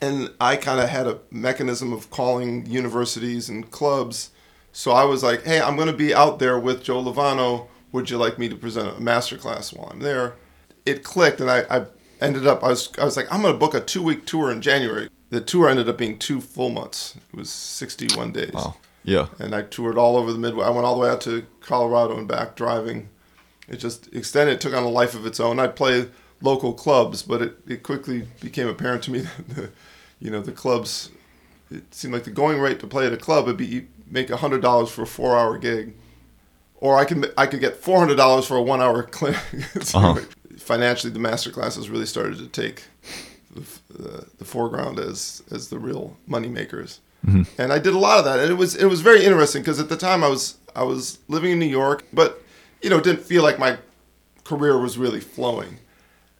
and 0.00 0.30
I 0.40 0.56
kind 0.56 0.80
of 0.80 0.88
had 0.88 1.06
a 1.06 1.18
mechanism 1.30 1.92
of 1.92 2.10
calling 2.10 2.66
universities 2.66 3.48
and 3.48 3.70
clubs. 3.70 4.30
So 4.72 4.90
I 4.90 5.04
was 5.04 5.22
like, 5.22 5.44
"Hey, 5.44 5.60
I'm 5.60 5.76
going 5.76 5.88
to 5.88 5.96
be 5.96 6.14
out 6.14 6.38
there 6.38 6.58
with 6.58 6.82
Joe 6.82 7.02
Lovano. 7.02 7.68
Would 7.92 8.10
you 8.10 8.18
like 8.18 8.38
me 8.38 8.48
to 8.48 8.56
present 8.56 8.96
a 8.96 9.00
master 9.00 9.36
class 9.36 9.72
while 9.72 9.88
I'm 9.90 10.00
there?" 10.00 10.34
It 10.84 11.02
clicked, 11.02 11.40
and 11.40 11.50
I, 11.50 11.64
I 11.70 11.86
ended 12.20 12.46
up. 12.46 12.62
I 12.62 12.68
was 12.68 12.90
I 12.98 13.04
was 13.04 13.16
like, 13.16 13.32
"I'm 13.32 13.42
going 13.42 13.54
to 13.54 13.58
book 13.58 13.74
a 13.74 13.80
two 13.80 14.02
week 14.02 14.26
tour 14.26 14.50
in 14.50 14.60
January." 14.60 15.08
The 15.30 15.40
tour 15.40 15.68
ended 15.68 15.88
up 15.88 15.98
being 15.98 16.18
two 16.18 16.40
full 16.40 16.70
months. 16.70 17.16
It 17.32 17.36
was 17.36 17.50
61 17.50 18.32
days, 18.32 18.52
Wow. 18.52 18.76
Yeah. 19.04 19.26
and 19.38 19.54
I 19.54 19.62
toured 19.62 19.98
all 19.98 20.16
over 20.16 20.32
the 20.32 20.38
Midwest. 20.38 20.66
I 20.66 20.70
went 20.70 20.84
all 20.86 20.94
the 20.94 21.00
way 21.00 21.08
out 21.10 21.20
to 21.22 21.44
Colorado 21.60 22.16
and 22.16 22.28
back 22.28 22.54
driving. 22.56 23.08
It 23.68 23.76
just 23.76 24.12
extended. 24.14 24.52
It 24.54 24.60
took 24.60 24.72
on 24.74 24.84
a 24.84 24.88
life 24.88 25.14
of 25.14 25.26
its 25.26 25.40
own. 25.40 25.58
I'd 25.58 25.74
play 25.74 26.08
local 26.40 26.72
clubs, 26.72 27.22
but 27.22 27.42
it, 27.42 27.56
it 27.66 27.82
quickly 27.82 28.28
became 28.40 28.68
apparent 28.68 29.02
to 29.04 29.10
me 29.10 29.18
that 29.38 29.48
the, 29.48 29.70
you 30.20 30.30
know, 30.30 30.40
the 30.40 30.52
clubs. 30.52 31.10
It 31.70 31.92
seemed 31.92 32.14
like 32.14 32.22
the 32.22 32.30
going 32.30 32.60
rate 32.60 32.78
to 32.80 32.86
play 32.86 33.06
at 33.08 33.12
a 33.12 33.16
club 33.16 33.46
would 33.46 33.56
be 33.56 33.88
make 34.08 34.30
hundred 34.30 34.62
dollars 34.62 34.88
for 34.90 35.02
a 35.02 35.06
four 35.06 35.36
hour 35.36 35.58
gig, 35.58 35.94
or 36.76 36.96
I 36.96 37.04
can 37.04 37.24
I 37.36 37.46
could 37.46 37.58
get 37.58 37.74
four 37.76 37.98
hundred 37.98 38.14
dollars 38.14 38.46
for 38.46 38.56
a 38.56 38.62
one 38.62 38.80
hour 38.80 39.02
clinic. 39.16 39.40
Uh-huh. 39.92 40.20
Financially, 40.58 41.12
the 41.12 41.18
master 41.18 41.50
classes 41.50 41.90
really 41.90 42.06
started 42.06 42.38
to 42.38 42.46
take 42.46 42.84
the, 43.56 44.26
the, 44.38 44.44
foreground 44.44 44.98
as 44.98 45.42
as 45.50 45.68
the 45.68 45.78
real 45.78 46.16
money 46.26 46.48
makers 46.48 47.00
mm-hmm. 47.26 47.42
and 47.60 47.72
I 47.72 47.78
did 47.78 47.94
a 47.94 47.98
lot 47.98 48.18
of 48.18 48.24
that, 48.24 48.38
and 48.38 48.50
it 48.50 48.54
was 48.54 48.74
it 48.74 48.86
was 48.86 49.00
very 49.00 49.24
interesting 49.24 49.62
because 49.62 49.80
at 49.80 49.88
the 49.88 49.96
time 49.96 50.22
I 50.22 50.28
was 50.28 50.56
I 50.74 50.82
was 50.82 51.18
living 51.28 51.52
in 51.52 51.58
New 51.58 51.66
York, 51.66 52.04
but 52.12 52.42
you 52.82 52.90
know 52.90 53.00
didn't 53.00 53.22
feel 53.22 53.42
like 53.42 53.58
my 53.58 53.78
career 54.44 54.78
was 54.78 54.96
really 54.96 55.20
flowing. 55.20 55.78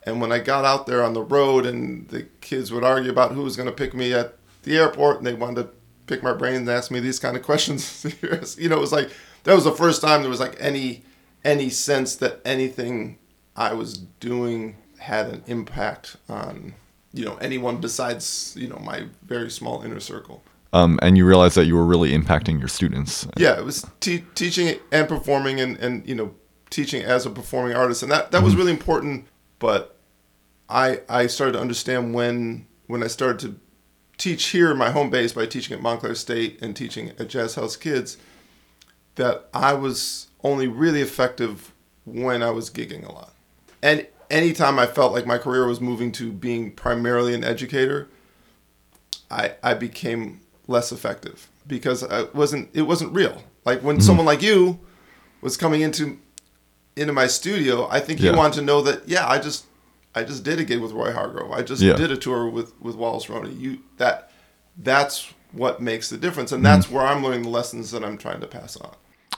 And 0.04 0.20
when 0.20 0.30
I 0.30 0.38
got 0.38 0.64
out 0.64 0.86
there 0.86 1.02
on 1.02 1.14
the 1.14 1.22
road, 1.22 1.66
and 1.66 2.08
the 2.08 2.22
kids 2.40 2.70
would 2.70 2.84
argue 2.84 3.10
about 3.10 3.32
who 3.32 3.42
was 3.42 3.56
going 3.56 3.68
to 3.68 3.74
pick 3.74 3.92
me 3.92 4.12
at 4.12 4.34
the 4.62 4.78
airport, 4.78 5.18
and 5.18 5.26
they 5.26 5.34
wanted 5.34 5.62
to 5.62 5.68
pick 6.06 6.22
my 6.22 6.32
brain 6.32 6.54
and 6.54 6.68
ask 6.68 6.92
me 6.92 7.00
these 7.00 7.18
kind 7.18 7.36
of 7.36 7.42
questions, 7.42 8.06
you 8.58 8.68
know, 8.68 8.76
it 8.76 8.80
was 8.80 8.92
like 8.92 9.10
that 9.44 9.54
was 9.54 9.64
the 9.64 9.72
first 9.72 10.00
time 10.00 10.22
there 10.22 10.30
was 10.30 10.40
like 10.40 10.56
any 10.60 11.02
any 11.44 11.70
sense 11.70 12.16
that 12.16 12.40
anything 12.44 13.18
I 13.56 13.72
was 13.72 13.98
doing 13.98 14.76
had 14.98 15.26
an 15.26 15.44
impact 15.46 16.16
on 16.28 16.74
you 17.12 17.24
know 17.24 17.36
anyone 17.36 17.78
besides 17.78 18.54
you 18.58 18.68
know 18.68 18.78
my 18.78 19.06
very 19.24 19.50
small 19.50 19.82
inner 19.82 20.00
circle. 20.00 20.42
Um, 20.72 20.98
and 21.00 21.16
you 21.16 21.24
realized 21.24 21.56
that 21.56 21.64
you 21.64 21.74
were 21.74 21.86
really 21.86 22.12
impacting 22.12 22.58
your 22.58 22.68
students. 22.68 23.26
Yeah, 23.36 23.58
it 23.58 23.64
was 23.64 23.86
te- 24.00 24.24
teaching 24.34 24.78
and 24.92 25.08
performing, 25.08 25.60
and, 25.60 25.78
and 25.78 26.06
you 26.06 26.14
know, 26.14 26.34
teaching 26.68 27.02
as 27.02 27.24
a 27.24 27.30
performing 27.30 27.74
artist, 27.74 28.02
and 28.02 28.12
that 28.12 28.32
that 28.32 28.42
was 28.42 28.54
really 28.56 28.72
important. 28.72 29.26
But 29.58 29.96
I 30.68 31.00
I 31.08 31.28
started 31.28 31.52
to 31.52 31.60
understand 31.60 32.14
when 32.14 32.66
when 32.88 33.02
I 33.02 33.06
started 33.06 33.38
to 33.40 33.60
teach 34.18 34.48
here 34.48 34.70
in 34.70 34.76
my 34.76 34.90
home 34.90 35.10
base 35.10 35.32
by 35.32 35.46
teaching 35.46 35.76
at 35.76 35.82
Montclair 35.82 36.14
State 36.14 36.58
and 36.60 36.74
teaching 36.74 37.10
at 37.10 37.28
Jazz 37.28 37.54
House 37.54 37.76
Kids 37.76 38.16
that 39.14 39.48
I 39.52 39.72
was 39.74 40.28
only 40.42 40.66
really 40.66 41.00
effective 41.00 41.72
when 42.04 42.42
I 42.42 42.50
was 42.50 42.70
gigging 42.70 43.06
a 43.06 43.12
lot. 43.12 43.32
And 43.82 44.06
anytime 44.30 44.78
I 44.78 44.86
felt 44.86 45.12
like 45.12 45.26
my 45.26 45.38
career 45.38 45.66
was 45.66 45.80
moving 45.80 46.12
to 46.12 46.32
being 46.32 46.72
primarily 46.72 47.34
an 47.34 47.44
educator, 47.44 48.08
I 49.30 49.54
I 49.62 49.74
became 49.74 50.40
less 50.66 50.92
effective 50.92 51.48
because 51.66 52.02
I 52.04 52.24
wasn't 52.34 52.70
it 52.74 52.82
wasn't 52.82 53.14
real. 53.14 53.42
Like 53.64 53.82
when 53.82 53.96
mm-hmm. 53.96 54.02
someone 54.02 54.26
like 54.26 54.42
you 54.42 54.80
was 55.40 55.56
coming 55.56 55.80
into 55.80 56.18
into 56.96 57.12
my 57.12 57.26
studio, 57.26 57.88
I 57.90 58.00
think 58.00 58.20
you 58.20 58.30
Yeah. 58.30 58.36
wanted 58.36 58.54
to 58.54 58.62
know 58.62 58.82
that 58.82 59.08
yeah, 59.08 59.28
I 59.28 59.38
just 59.38 59.66
I 60.14 60.24
just 60.24 60.44
did 60.44 60.58
a 60.58 60.64
gig 60.64 60.80
with 60.80 60.92
Roy 60.92 61.12
Hargrove. 61.12 61.52
I 61.52 61.62
just 61.62 61.82
Yeah. 61.82 61.94
did 61.94 62.10
a 62.10 62.16
tour 62.16 62.48
with 62.48 62.72
with 62.80 62.96
Wallace 62.96 63.28
Roney. 63.28 63.52
You 63.52 63.78
that 63.98 64.30
that's 64.76 65.32
what 65.52 65.80
makes 65.80 66.08
the 66.10 66.16
difference 66.16 66.52
and 66.52 66.62
mm-hmm. 66.62 66.74
that's 66.74 66.90
where 66.90 67.06
I'm 67.06 67.22
learning 67.22 67.42
the 67.42 67.48
lessons 67.48 67.90
that 67.90 68.04
I'm 68.04 68.18
trying 68.18 68.40
to 68.40 68.46
pass 68.46 68.76
on. 68.76 68.94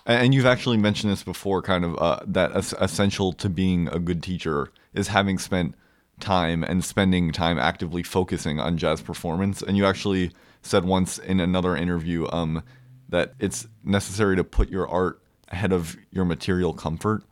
And 0.09 0.33
you've 0.33 0.47
actually 0.47 0.79
mentioned 0.79 1.13
this 1.13 1.23
before, 1.23 1.61
kind 1.61 1.85
of 1.85 1.99
uh, 1.99 2.21
that 2.27 2.57
es- 2.57 2.73
essential 2.81 3.35
to 3.35 3.49
being 3.51 3.89
a 3.89 3.99
good 3.99 4.23
teacher 4.23 4.73
is 4.95 5.09
having 5.09 5.39
spent 5.39 5.75
time 6.19 6.65
and 6.65 6.83
spending 6.83 7.31
time 7.31 7.59
actively 7.59 8.03
focusing 8.03 8.59
on 8.59 8.79
jazz 8.79 9.03
performance. 9.03 9.61
And 9.61 9.77
you 9.77 9.85
actually 9.85 10.33
said 10.63 10.87
once 10.87 11.19
in 11.19 11.41
another 11.41 11.77
interview 11.77 12.27
um, 12.33 12.63
that 13.11 13.35
it's 13.39 13.69
necessary 13.85 14.35
to 14.37 14.45
put 14.45 14.71
your 14.71 14.89
art 14.89 15.21
ahead 15.49 15.75
of 15.75 15.95
your 16.11 16.25
material 16.25 16.73
comfort. 16.73 17.23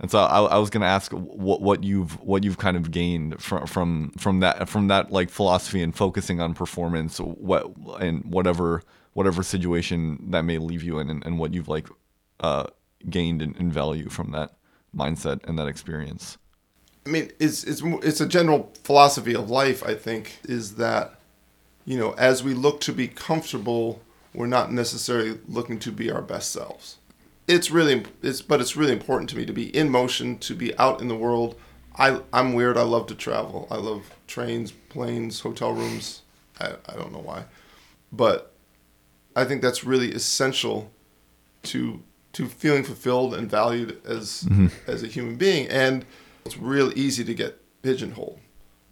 And 0.00 0.10
so 0.10 0.18
I, 0.18 0.42
I 0.42 0.58
was 0.58 0.70
going 0.70 0.80
to 0.80 0.88
ask 0.88 1.12
what 1.12 1.62
what 1.62 1.84
you've 1.84 2.20
what 2.20 2.42
you've 2.42 2.58
kind 2.58 2.76
of 2.76 2.90
gained 2.90 3.40
from 3.40 3.68
from 3.68 4.10
from 4.18 4.40
that 4.40 4.68
from 4.68 4.88
that 4.88 5.12
like 5.12 5.30
philosophy 5.30 5.80
and 5.80 5.94
focusing 5.94 6.40
on 6.40 6.54
performance, 6.54 7.18
what 7.18 7.70
and 8.00 8.24
whatever 8.24 8.82
whatever 9.14 9.42
situation 9.42 10.30
that 10.30 10.44
may 10.44 10.58
leave 10.58 10.82
you 10.82 10.98
in, 10.98 11.08
and, 11.08 11.24
and 11.24 11.38
what 11.38 11.54
you've 11.54 11.68
like 11.68 11.88
uh, 12.40 12.64
gained 13.08 13.40
in, 13.40 13.54
in 13.56 13.72
value 13.72 14.08
from 14.08 14.30
that 14.32 14.54
mindset 14.94 15.44
and 15.48 15.58
that 15.58 15.66
experience. 15.66 16.38
I 17.06 17.10
mean, 17.10 17.32
it's 17.38 17.64
it's 17.64 17.82
it's 17.82 18.20
a 18.20 18.26
general 18.26 18.72
philosophy 18.82 19.34
of 19.34 19.50
life. 19.50 19.82
I 19.84 19.94
think 19.94 20.38
is 20.44 20.76
that, 20.76 21.18
you 21.84 21.98
know, 21.98 22.12
as 22.12 22.42
we 22.42 22.54
look 22.54 22.80
to 22.82 22.92
be 22.92 23.08
comfortable, 23.08 24.00
we're 24.32 24.46
not 24.46 24.72
necessarily 24.72 25.38
looking 25.48 25.78
to 25.80 25.92
be 25.92 26.10
our 26.10 26.22
best 26.22 26.50
selves. 26.50 26.96
It's 27.46 27.70
really 27.70 28.04
it's 28.22 28.40
but 28.40 28.60
it's 28.60 28.74
really 28.74 28.92
important 28.92 29.28
to 29.30 29.36
me 29.36 29.44
to 29.44 29.52
be 29.52 29.74
in 29.76 29.90
motion, 29.90 30.38
to 30.38 30.54
be 30.54 30.76
out 30.78 31.00
in 31.00 31.08
the 31.08 31.16
world. 31.16 31.56
I 31.96 32.20
I'm 32.32 32.54
weird. 32.54 32.78
I 32.78 32.82
love 32.82 33.06
to 33.08 33.14
travel. 33.14 33.68
I 33.70 33.76
love 33.76 34.10
trains, 34.26 34.72
planes, 34.72 35.40
hotel 35.40 35.72
rooms. 35.72 36.22
I 36.58 36.72
I 36.88 36.94
don't 36.94 37.12
know 37.12 37.18
why, 37.18 37.44
but 38.10 38.53
I 39.36 39.44
think 39.44 39.62
that's 39.62 39.84
really 39.84 40.12
essential 40.12 40.90
to 41.64 42.02
to 42.34 42.48
feeling 42.48 42.82
fulfilled 42.82 43.34
and 43.34 43.50
valued 43.50 44.00
as 44.06 44.44
mm-hmm. 44.44 44.68
as 44.86 45.02
a 45.02 45.06
human 45.06 45.36
being. 45.36 45.68
And 45.68 46.04
it's 46.44 46.58
real 46.58 46.96
easy 46.96 47.24
to 47.24 47.34
get 47.34 47.60
pigeonholed. 47.82 48.38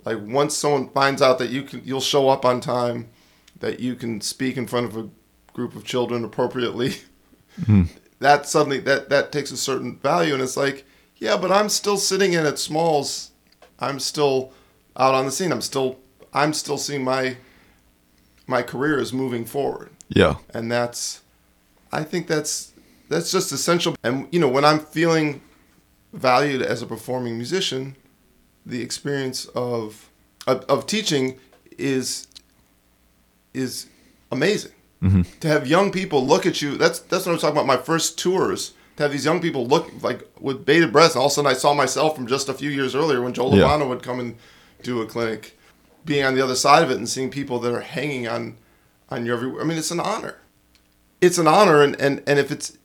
Like 0.04 0.18
once 0.20 0.56
someone 0.56 0.88
finds 0.90 1.22
out 1.22 1.38
that 1.38 1.50
you 1.50 1.62
can 1.62 1.82
you'll 1.84 2.00
show 2.00 2.28
up 2.28 2.44
on 2.44 2.60
time, 2.60 3.08
that 3.60 3.80
you 3.80 3.94
can 3.94 4.20
speak 4.20 4.56
in 4.56 4.66
front 4.66 4.86
of 4.86 4.96
a 4.96 5.08
group 5.52 5.76
of 5.76 5.84
children 5.84 6.24
appropriately, 6.24 6.94
hmm. 7.66 7.84
that 8.18 8.46
suddenly 8.46 8.78
that 8.80 9.10
that 9.10 9.30
takes 9.30 9.50
a 9.50 9.56
certain 9.56 9.98
value 9.98 10.34
and 10.34 10.42
it's 10.42 10.56
like, 10.56 10.84
yeah, 11.16 11.36
but 11.36 11.52
I'm 11.52 11.68
still 11.68 11.96
sitting 11.96 12.32
in 12.32 12.46
at 12.46 12.58
Smalls. 12.58 13.30
I'm 13.78 14.00
still 14.00 14.52
out 14.96 15.14
on 15.14 15.24
the 15.24 15.32
scene. 15.32 15.52
I'm 15.52 15.60
still 15.60 15.98
I'm 16.32 16.52
still 16.52 16.78
seeing 16.78 17.04
my 17.04 17.36
my 18.46 18.62
career 18.62 18.98
is 18.98 19.12
moving 19.12 19.44
forward 19.44 19.91
Yeah. 20.14 20.36
and 20.54 20.70
that's 20.70 21.20
i 21.92 22.02
think 22.02 22.26
that's 22.26 22.72
that's 23.08 23.30
just 23.30 23.52
essential 23.52 23.94
and 24.02 24.26
you 24.30 24.40
know 24.40 24.48
when 24.48 24.64
i'm 24.64 24.80
feeling 24.80 25.40
valued 26.12 26.62
as 26.62 26.82
a 26.82 26.86
performing 26.86 27.36
musician 27.36 27.96
the 28.66 28.80
experience 28.82 29.46
of 29.54 30.10
of, 30.46 30.64
of 30.64 30.86
teaching 30.86 31.38
is 31.78 32.26
is 33.54 33.86
amazing 34.30 34.72
mm-hmm. 35.02 35.22
to 35.40 35.48
have 35.48 35.66
young 35.66 35.90
people 35.90 36.26
look 36.26 36.46
at 36.46 36.62
you 36.62 36.76
that's 36.76 37.00
that's 37.00 37.26
what 37.26 37.32
i'm 37.32 37.38
talking 37.38 37.56
about 37.56 37.66
my 37.66 37.76
first 37.76 38.18
tours 38.18 38.72
to 38.96 39.02
have 39.02 39.12
these 39.12 39.24
young 39.24 39.40
people 39.40 39.66
look 39.66 39.90
like 40.02 40.28
with 40.38 40.64
bated 40.64 40.92
breath 40.92 41.12
and 41.12 41.20
all 41.20 41.26
of 41.26 41.32
a 41.32 41.34
sudden 41.34 41.50
i 41.50 41.54
saw 41.54 41.72
myself 41.74 42.14
from 42.14 42.26
just 42.26 42.48
a 42.48 42.54
few 42.54 42.70
years 42.70 42.94
earlier 42.94 43.20
when 43.22 43.32
joe 43.32 43.52
Yeah. 43.54 43.64
Lovano 43.64 43.88
would 43.88 44.02
come 44.02 44.20
and 44.20 44.36
do 44.82 45.00
a 45.00 45.06
clinic 45.06 45.56
being 46.04 46.24
on 46.24 46.34
the 46.34 46.42
other 46.42 46.56
side 46.56 46.82
of 46.82 46.90
it 46.90 46.96
and 46.96 47.08
seeing 47.08 47.30
people 47.30 47.58
that 47.60 47.72
are 47.72 47.80
hanging 47.80 48.26
on 48.26 48.56
on 49.12 49.26
your 49.26 49.36
every 49.36 49.60
i 49.60 49.64
mean 49.64 49.78
it's 49.78 49.90
an 49.90 50.00
honor 50.00 50.36
it's 51.20 51.38
an 51.38 51.46
honor 51.46 51.82
and 51.82 51.94
and, 52.00 52.22
and 52.26 52.38
if 52.38 52.50
it's 52.50 52.76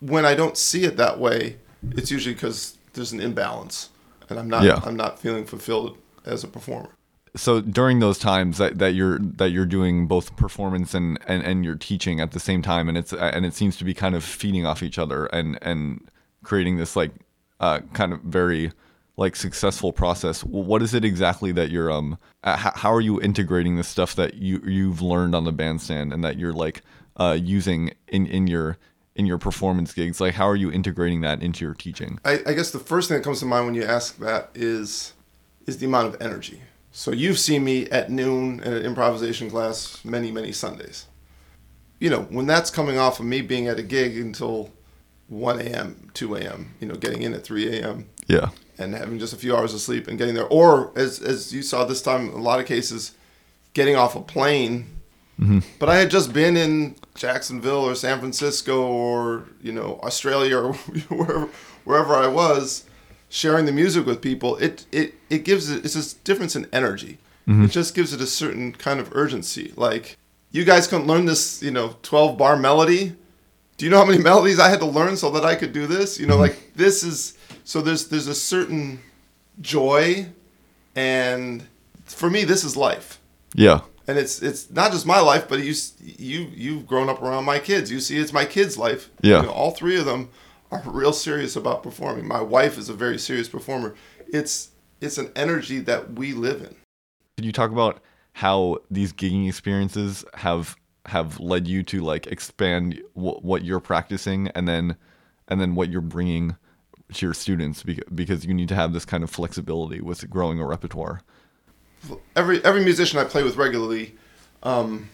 when 0.00 0.24
i 0.24 0.34
don't 0.34 0.56
see 0.56 0.84
it 0.84 0.96
that 0.96 1.18
way 1.18 1.56
it's 1.92 2.10
usually 2.10 2.34
because 2.34 2.76
there's 2.94 3.12
an 3.12 3.20
imbalance 3.20 3.90
and 4.28 4.38
i'm 4.38 4.48
not 4.48 4.64
Yeah. 4.64 4.80
i'm 4.84 4.96
not 4.96 5.18
feeling 5.18 5.44
fulfilled 5.44 5.96
as 6.24 6.44
a 6.44 6.48
performer 6.48 6.90
So 7.36 7.60
during 7.60 8.00
those 8.00 8.18
times 8.18 8.56
that, 8.56 8.78
that 8.78 8.94
you're 8.94 9.18
that 9.18 9.50
you're 9.50 9.66
doing 9.78 10.06
both 10.06 10.36
performance 10.36 10.94
and, 10.94 11.18
and, 11.28 11.42
and 11.42 11.64
you're 11.66 11.76
teaching 11.76 12.18
at 12.18 12.30
the 12.32 12.40
same 12.40 12.62
time, 12.62 12.88
and 12.88 12.96
it's 12.96 13.12
and 13.12 13.44
it 13.44 13.52
seems 13.52 13.76
to 13.76 13.84
be 13.84 13.92
kind 13.92 14.14
of 14.16 14.24
feeding 14.24 14.64
off 14.64 14.82
each 14.82 14.98
other 14.98 15.26
and 15.26 15.58
and 15.60 16.08
creating 16.42 16.78
this 16.78 16.96
like 16.96 17.12
uh, 17.60 17.80
kind 17.92 18.14
of 18.14 18.20
very 18.22 18.72
like 19.16 19.34
successful 19.34 19.92
process. 19.92 20.44
What 20.44 20.82
is 20.82 20.92
it 20.94 21.04
exactly 21.04 21.52
that 21.52 21.70
you're 21.70 21.90
um 21.90 22.18
how 22.44 22.92
are 22.92 23.00
you 23.00 23.20
integrating 23.20 23.76
the 23.76 23.84
stuff 23.84 24.14
that 24.16 24.34
you 24.34 24.60
you've 24.64 25.00
learned 25.00 25.34
on 25.34 25.44
the 25.44 25.52
bandstand 25.52 26.12
and 26.12 26.22
that 26.24 26.38
you're 26.38 26.52
like 26.52 26.82
uh, 27.16 27.36
using 27.40 27.92
in 28.08 28.26
in 28.26 28.46
your 28.46 28.78
in 29.14 29.26
your 29.26 29.38
performance 29.38 29.92
gigs? 29.92 30.20
Like 30.20 30.34
how 30.34 30.46
are 30.46 30.56
you 30.56 30.70
integrating 30.70 31.22
that 31.22 31.42
into 31.42 31.64
your 31.64 31.74
teaching? 31.74 32.18
I, 32.24 32.40
I 32.46 32.52
guess 32.52 32.70
the 32.70 32.78
first 32.78 33.08
thing 33.08 33.18
that 33.18 33.24
comes 33.24 33.40
to 33.40 33.46
mind 33.46 33.66
when 33.66 33.74
you 33.74 33.84
ask 33.84 34.18
that 34.18 34.50
is 34.54 35.14
is 35.66 35.78
the 35.78 35.86
amount 35.86 36.14
of 36.14 36.20
energy. 36.20 36.62
So 36.92 37.10
you've 37.10 37.38
seen 37.38 37.64
me 37.64 37.86
at 37.90 38.10
noon 38.10 38.60
in 38.60 38.72
an 38.72 38.82
improvisation 38.82 39.50
class 39.50 40.04
many 40.04 40.30
many 40.30 40.52
Sundays. 40.52 41.06
You 41.98 42.10
know 42.10 42.22
when 42.24 42.46
that's 42.46 42.70
coming 42.70 42.98
off 42.98 43.18
of 43.18 43.24
me 43.24 43.40
being 43.40 43.66
at 43.66 43.78
a 43.78 43.82
gig 43.82 44.18
until 44.18 44.70
1 45.28 45.60
a.m., 45.60 46.10
2 46.14 46.36
a.m. 46.36 46.74
You 46.80 46.88
know 46.88 46.94
getting 46.94 47.22
in 47.22 47.34
at 47.34 47.44
3 47.44 47.78
a.m. 47.78 48.08
Yeah. 48.26 48.50
and 48.78 48.94
having 48.94 49.18
just 49.18 49.32
a 49.32 49.36
few 49.36 49.56
hours 49.56 49.72
of 49.72 49.80
sleep 49.80 50.08
and 50.08 50.18
getting 50.18 50.34
there, 50.34 50.46
or 50.46 50.92
as 50.96 51.20
as 51.20 51.52
you 51.52 51.62
saw 51.62 51.84
this 51.84 52.02
time, 52.02 52.30
a 52.30 52.38
lot 52.38 52.60
of 52.60 52.66
cases, 52.66 53.12
getting 53.74 53.96
off 53.96 54.16
a 54.16 54.20
plane. 54.20 54.90
Mm-hmm. 55.40 55.60
But 55.78 55.90
I 55.90 55.96
had 55.96 56.10
just 56.10 56.32
been 56.32 56.56
in 56.56 56.96
Jacksonville 57.14 57.84
or 57.84 57.94
San 57.94 58.18
Francisco 58.20 58.86
or 58.86 59.48
you 59.60 59.72
know 59.72 60.00
Australia 60.02 60.58
or 60.58 60.72
wherever 61.08 61.48
wherever 61.84 62.14
I 62.14 62.26
was, 62.26 62.84
sharing 63.28 63.66
the 63.66 63.72
music 63.72 64.06
with 64.06 64.20
people. 64.20 64.56
It 64.56 64.86
it 64.92 65.14
it 65.30 65.44
gives 65.44 65.70
it, 65.70 65.84
it's 65.84 65.96
a 65.96 66.18
difference 66.24 66.56
in 66.56 66.68
energy. 66.72 67.18
Mm-hmm. 67.46 67.64
It 67.64 67.70
just 67.70 67.94
gives 67.94 68.12
it 68.12 68.20
a 68.20 68.26
certain 68.26 68.72
kind 68.72 68.98
of 68.98 69.14
urgency. 69.14 69.72
Like 69.76 70.16
you 70.50 70.64
guys 70.64 70.86
can 70.86 71.06
learn 71.06 71.26
this, 71.26 71.62
you 71.62 71.70
know, 71.70 71.96
twelve 72.02 72.38
bar 72.38 72.56
melody. 72.56 73.14
Do 73.76 73.84
you 73.84 73.90
know 73.90 73.98
how 73.98 74.04
many 74.04 74.22
melodies 74.22 74.58
I 74.58 74.68
had 74.68 74.80
to 74.80 74.86
learn 74.86 75.16
so 75.16 75.30
that 75.32 75.44
I 75.44 75.54
could 75.54 75.72
do 75.72 75.86
this? 75.86 76.18
You 76.18 76.26
know, 76.26 76.36
like 76.36 76.72
this 76.74 77.02
is 77.02 77.36
so 77.64 77.80
there's 77.80 78.08
there's 78.08 78.26
a 78.26 78.34
certain 78.34 79.00
joy 79.60 80.26
and 80.94 81.66
for 82.04 82.30
me 82.30 82.44
this 82.44 82.64
is 82.64 82.76
life. 82.76 83.20
Yeah. 83.54 83.80
And 84.08 84.18
it's 84.18 84.40
it's 84.40 84.70
not 84.70 84.92
just 84.92 85.04
my 85.04 85.20
life, 85.20 85.48
but 85.48 85.60
you 85.60 85.74
you 86.00 86.50
you've 86.54 86.86
grown 86.86 87.08
up 87.08 87.20
around 87.20 87.44
my 87.44 87.58
kids. 87.58 87.90
You 87.90 88.00
see 88.00 88.16
it's 88.16 88.32
my 88.32 88.44
kids' 88.44 88.78
life. 88.78 89.10
Yeah. 89.20 89.40
You 89.40 89.46
know, 89.46 89.52
all 89.52 89.72
three 89.72 89.98
of 89.98 90.06
them 90.06 90.30
are 90.70 90.82
real 90.86 91.12
serious 91.12 91.56
about 91.56 91.82
performing. 91.82 92.26
My 92.26 92.40
wife 92.40 92.78
is 92.78 92.88
a 92.88 92.94
very 92.94 93.18
serious 93.18 93.48
performer. 93.48 93.94
It's 94.28 94.70
it's 95.00 95.18
an 95.18 95.30
energy 95.36 95.80
that 95.80 96.14
we 96.14 96.32
live 96.32 96.62
in. 96.62 96.74
Could 97.36 97.44
you 97.44 97.52
talk 97.52 97.70
about 97.70 98.00
how 98.32 98.78
these 98.90 99.12
gigging 99.12 99.48
experiences 99.48 100.24
have 100.34 100.76
have 101.06 101.38
led 101.40 101.66
you 101.66 101.82
to 101.84 102.00
like 102.00 102.26
expand 102.26 103.00
w- 103.14 103.38
what 103.40 103.64
you're 103.64 103.80
practicing 103.80 104.48
and 104.48 104.66
then 104.66 104.96
and 105.48 105.60
then 105.60 105.74
what 105.74 105.88
you're 105.90 106.00
bringing 106.00 106.56
to 107.14 107.26
your 107.26 107.34
students 107.34 107.82
because, 107.82 108.44
you 108.44 108.52
need 108.52 108.68
to 108.68 108.74
have 108.74 108.92
this 108.92 109.04
kind 109.04 109.22
of 109.22 109.30
flexibility 109.30 110.00
with 110.00 110.28
growing 110.28 110.58
a 110.58 110.66
repertoire. 110.66 111.22
every 112.34 112.64
every 112.64 112.82
musician 112.82 113.18
I 113.18 113.24
play 113.24 113.42
with 113.42 113.56
regularly, 113.56 114.16
um, 114.62 115.08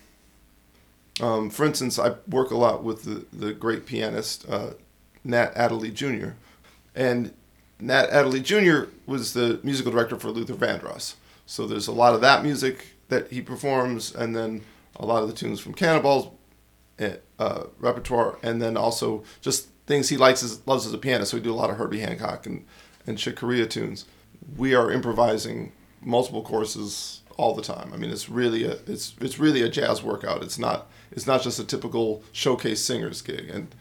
um, 1.21 1.51
for 1.51 1.65
instance, 1.65 1.99
I 1.99 2.15
work 2.29 2.51
a 2.51 2.57
lot 2.57 2.83
with 2.83 3.05
the, 3.05 3.27
the 3.37 3.53
great 3.53 3.85
pianist 3.87 4.49
uh, 4.49 4.71
Nat 5.25 5.53
Adderley 5.55 5.91
Jr. 5.91 6.31
And 6.95 7.33
Nat 7.79 8.09
Adderley 8.11 8.41
Jr. 8.41 8.91
was 9.07 9.35
the 9.35 9.61
musical 9.63 9.93
director 9.93 10.17
for 10.19 10.31
Luther 10.31 10.55
Vandross. 10.55 11.15
So 11.47 11.67
there's 11.67 11.89
a 11.89 11.93
lot 11.93 12.15
of 12.15 12.21
that 12.23 12.43
music 12.43 12.95
that 13.09 13.31
he 13.31 13.43
performs, 13.43 14.15
and 14.15 14.35
then 14.35 14.63
a 14.97 15.07
lot 15.07 15.23
of 15.23 15.29
the 15.29 15.35
tunes 15.35 15.61
from 15.61 15.75
Cannonball's 15.75 16.29
eh, 16.99 17.17
uh, 17.39 17.65
repertoire, 17.79 18.39
and 18.43 18.61
then 18.61 18.77
also 18.77 19.25
just 19.41 19.69
things 19.87 20.09
he 20.09 20.17
likes 20.17 20.43
as, 20.43 20.67
loves 20.67 20.87
as 20.87 20.93
a 20.93 20.99
pianist. 20.99 21.31
So 21.31 21.37
we 21.37 21.43
do 21.43 21.53
a 21.53 21.55
lot 21.55 21.71
of 21.71 21.77
Herbie 21.77 22.01
Hancock 22.01 22.47
and 22.47 22.65
and 23.07 23.19
Chick 23.19 23.37
Corea 23.37 23.67
tunes. 23.67 24.05
We 24.57 24.75
are 24.75 24.91
improvising 24.93 25.73
multiple 26.01 26.43
choruses 26.43 27.21
all 27.37 27.55
the 27.55 27.63
time. 27.63 27.91
I 27.93 27.97
mean, 27.97 28.11
it's 28.11 28.29
really 28.29 28.65
a 28.65 28.73
it's 28.87 29.15
it's 29.21 29.39
really 29.39 29.63
a 29.63 29.69
jazz 29.69 30.03
workout. 30.03 30.43
It's 30.43 30.59
not 30.59 30.89
it's 31.11 31.27
not 31.27 31.43
just 31.43 31.59
a 31.59 31.65
typical 31.65 32.23
showcase 32.33 32.83
singers 32.83 33.23
gig, 33.23 33.49
and 33.51 33.75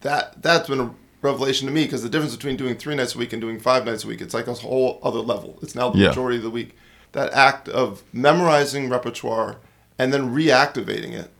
that 0.00 0.42
that's 0.42 0.68
been 0.68 0.80
a 0.80 0.94
revelation 1.22 1.66
to 1.66 1.72
me 1.72 1.84
because 1.84 2.02
the 2.02 2.08
difference 2.08 2.34
between 2.34 2.56
doing 2.56 2.76
three 2.76 2.94
nights 2.94 3.14
a 3.14 3.18
week 3.18 3.32
and 3.32 3.42
doing 3.42 3.58
five 3.60 3.84
nights 3.84 4.04
a 4.04 4.08
week, 4.08 4.20
it's 4.20 4.34
like 4.34 4.46
a 4.46 4.54
whole 4.54 4.98
other 5.02 5.18
level. 5.18 5.58
It's 5.62 5.74
now 5.74 5.90
the 5.90 5.98
Yeah. 5.98 6.08
majority 6.08 6.38
of 6.38 6.44
the 6.44 6.50
week. 6.50 6.76
That 7.12 7.32
act 7.32 7.68
of 7.68 8.02
memorizing 8.12 8.88
repertoire 8.88 9.56
and 10.00 10.12
then 10.12 10.34
reactivating 10.34 11.12
it 11.12 11.30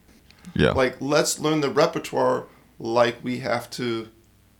Yeah. 0.54 0.72
like 0.72 0.96
let's 1.00 1.38
learn 1.38 1.60
the 1.60 1.70
repertoire 1.70 2.44
like 2.78 3.16
we 3.22 3.38
have 3.40 3.70
to 3.70 4.08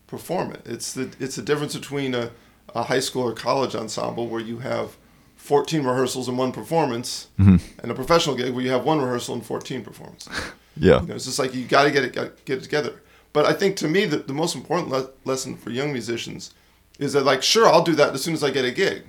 perform 0.06 0.52
it 0.52 0.62
it's 0.64 0.92
the 0.92 1.10
it's 1.20 1.36
the 1.36 1.42
difference 1.42 1.74
between 1.76 2.14
a, 2.14 2.30
a 2.74 2.84
high 2.84 3.00
school 3.00 3.22
or 3.22 3.32
college 3.32 3.74
ensemble 3.74 4.26
where 4.26 4.40
you 4.40 4.58
have 4.58 4.96
14 5.36 5.84
rehearsals 5.84 6.28
and 6.28 6.36
one 6.38 6.52
performance 6.52 7.28
mm-hmm. 7.38 7.56
and 7.80 7.90
a 7.90 7.94
professional 7.94 8.36
gig 8.36 8.52
where 8.54 8.64
you 8.64 8.70
have 8.70 8.84
one 8.84 9.00
rehearsal 9.00 9.34
and 9.34 9.44
14 9.44 9.82
performances 9.82 10.32
yeah. 10.76 11.00
you 11.00 11.08
know, 11.08 11.14
it's 11.14 11.26
just 11.26 11.38
like 11.38 11.54
you 11.54 11.64
got 11.64 11.84
to 11.84 11.90
get 11.90 12.04
it 12.04 12.12
get, 12.12 12.44
get 12.44 12.58
it 12.58 12.64
together. 12.64 12.94
But 13.32 13.46
I 13.46 13.52
think 13.52 13.76
to 13.76 13.88
me 13.88 14.06
the, 14.06 14.18
the 14.18 14.32
most 14.32 14.54
important 14.54 14.88
le- 14.90 15.10
lesson 15.24 15.56
for 15.56 15.70
young 15.70 15.92
musicians 15.92 16.54
is 16.98 17.12
that 17.12 17.24
like 17.24 17.42
sure 17.42 17.66
I'll 17.66 17.84
do 17.84 17.94
that 17.96 18.14
as 18.14 18.22
soon 18.22 18.34
as 18.34 18.42
I 18.42 18.50
get 18.50 18.64
a 18.64 18.70
gig. 18.70 19.04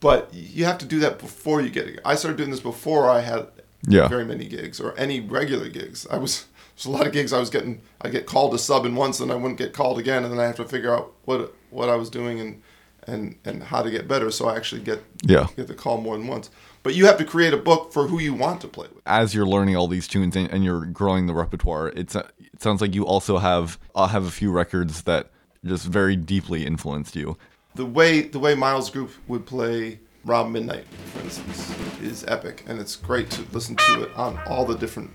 But 0.00 0.32
you 0.32 0.64
have 0.64 0.78
to 0.78 0.86
do 0.86 0.98
that 1.00 1.18
before 1.18 1.62
you 1.62 1.70
get 1.70 1.88
a 1.88 1.90
gig. 1.92 2.00
I 2.04 2.14
started 2.14 2.36
doing 2.36 2.50
this 2.50 2.60
before 2.60 3.08
I 3.08 3.20
had 3.20 3.48
Yeah. 3.86 4.08
very 4.08 4.24
many 4.24 4.46
gigs 4.46 4.80
or 4.80 4.94
any 4.98 5.20
regular 5.20 5.68
gigs. 5.68 6.06
I 6.10 6.16
was 6.18 6.46
there's 6.76 6.86
a 6.86 6.90
lot 6.90 7.06
of 7.06 7.12
gigs 7.12 7.32
I 7.32 7.38
was 7.40 7.50
getting 7.50 7.80
I 8.00 8.08
get 8.08 8.26
called 8.26 8.52
to 8.52 8.58
sub 8.58 8.84
in 8.86 8.94
once 8.96 9.20
and 9.20 9.30
I 9.30 9.34
wouldn't 9.34 9.58
get 9.58 9.72
called 9.72 9.98
again 9.98 10.24
and 10.24 10.32
then 10.32 10.40
I 10.40 10.44
have 10.44 10.56
to 10.56 10.64
figure 10.64 10.94
out 10.94 11.12
what 11.24 11.54
what 11.70 11.88
I 11.88 11.96
was 11.96 12.10
doing 12.10 12.40
and 12.40 12.62
and 13.06 13.36
and 13.44 13.62
how 13.62 13.82
to 13.82 13.90
get 13.90 14.08
better 14.08 14.30
so 14.30 14.48
I 14.48 14.56
actually 14.56 14.80
get 14.82 15.02
Yeah. 15.22 15.46
get 15.56 15.66
the 15.68 15.74
call 15.74 16.00
more 16.00 16.16
than 16.16 16.26
once. 16.26 16.50
But 16.82 16.94
you 16.94 17.06
have 17.06 17.16
to 17.18 17.24
create 17.24 17.54
a 17.54 17.56
book 17.58 17.92
for 17.92 18.06
who 18.08 18.18
you 18.20 18.34
want 18.34 18.60
to 18.60 18.68
play 18.68 18.86
with. 18.94 19.02
As 19.06 19.34
you're 19.34 19.46
learning 19.46 19.74
all 19.76 19.88
these 19.88 20.06
tunes 20.06 20.36
and, 20.36 20.50
and 20.50 20.62
you're 20.64 20.84
growing 20.84 21.26
the 21.26 21.32
repertoire, 21.34 21.88
it's 21.88 22.14
uh, 22.14 22.28
it 22.38 22.60
sounds 22.62 22.80
like 22.82 22.94
you 22.94 23.06
also 23.06 23.38
have 23.38 23.78
uh, 23.94 24.06
have 24.08 24.24
a 24.26 24.30
few 24.30 24.50
records 24.50 25.02
that 25.02 25.30
just 25.64 25.86
very 25.86 26.14
deeply 26.16 26.66
influenced 26.66 27.16
you. 27.16 27.36
The 27.74 27.86
way 27.86 28.22
the 28.22 28.38
way 28.38 28.54
Miles 28.54 28.90
Group 28.90 29.10
would 29.28 29.46
play 29.46 29.98
'Round 30.24 30.52
Midnight, 30.52 30.86
for 31.12 31.20
instance, 31.20 31.74
is 32.00 32.24
epic, 32.26 32.64
and 32.66 32.80
it's 32.80 32.96
great 32.96 33.30
to 33.30 33.42
listen 33.52 33.76
to 33.76 34.04
it 34.04 34.16
on 34.16 34.38
all 34.46 34.64
the 34.64 34.74
different 34.74 35.10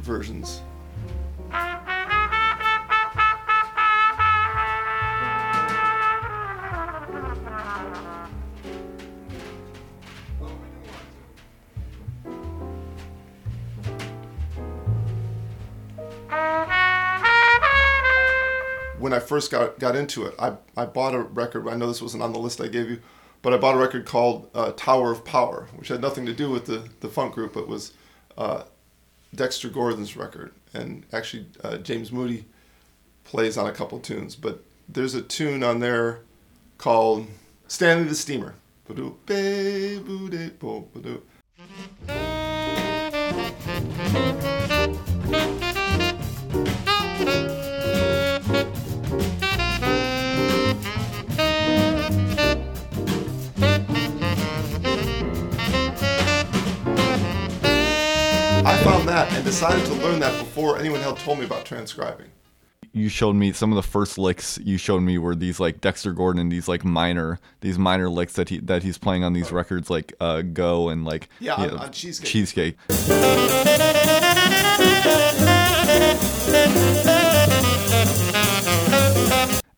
versions. 0.00 0.62
when 18.98 19.14
I 19.14 19.18
first 19.18 19.50
got 19.50 19.78
got 19.78 19.96
into 19.96 20.26
it, 20.26 20.34
I, 20.38 20.56
I 20.76 20.86
bought 20.86 21.14
a 21.14 21.20
record. 21.20 21.66
I 21.68 21.74
know 21.74 21.86
this 21.86 22.02
wasn't 22.02 22.22
on 22.22 22.32
the 22.32 22.38
list 22.38 22.60
I 22.60 22.68
gave 22.68 22.90
you, 22.90 23.00
but 23.42 23.54
I 23.54 23.56
bought 23.56 23.74
a 23.74 23.78
record 23.78 24.06
called 24.06 24.50
uh, 24.54 24.72
Tower 24.72 25.12
of 25.12 25.24
Power, 25.24 25.68
which 25.76 25.88
had 25.88 26.00
nothing 26.00 26.26
to 26.26 26.32
do 26.32 26.50
with 26.50 26.66
the, 26.66 26.88
the 27.00 27.08
funk 27.08 27.34
group, 27.34 27.54
but 27.54 27.68
was 27.68 27.92
uh, 28.36 28.64
Dexter 29.34 29.68
Gordon's 29.68 30.16
record. 30.16 30.52
And 30.74 31.04
actually, 31.12 31.46
uh, 31.64 31.78
James 31.78 32.12
Moody 32.12 32.46
plays 33.24 33.56
on 33.56 33.66
a 33.66 33.72
couple 33.72 33.98
tunes, 33.98 34.36
but 34.36 34.62
there's 34.88 35.14
a 35.14 35.22
tune 35.22 35.62
on 35.62 35.80
there 35.80 36.20
called 36.78 37.26
Stanley 37.68 38.04
the 38.04 38.14
Steamer. 38.14 38.54
found 38.86 40.32
that 40.32 40.58
and 43.66 44.59
decided 59.50 59.84
to 59.84 59.94
learn 59.94 60.20
that 60.20 60.38
before 60.38 60.78
anyone 60.78 61.00
had 61.00 61.16
told 61.16 61.36
me 61.36 61.44
about 61.44 61.64
transcribing. 61.64 62.28
You 62.92 63.08
showed 63.08 63.34
me 63.34 63.50
some 63.50 63.72
of 63.72 63.76
the 63.76 63.82
first 63.82 64.16
licks 64.16 64.58
you 64.62 64.78
showed 64.78 65.00
me 65.00 65.18
were 65.18 65.34
these 65.34 65.58
like 65.58 65.80
Dexter 65.80 66.12
Gordon, 66.12 66.50
these 66.50 66.68
like 66.68 66.84
minor, 66.84 67.40
these 67.60 67.76
minor 67.76 68.08
licks 68.08 68.34
that 68.34 68.48
he 68.48 68.58
that 68.60 68.84
he's 68.84 68.96
playing 68.96 69.24
on 69.24 69.32
these 69.32 69.50
records 69.50 69.90
like 69.90 70.12
uh, 70.20 70.42
Go 70.42 70.88
and 70.88 71.04
like 71.04 71.28
yeah, 71.40 71.54
on, 71.54 71.70
on 71.70 71.90
cheesecake. 71.90 72.28
Cheesecake. 72.28 72.76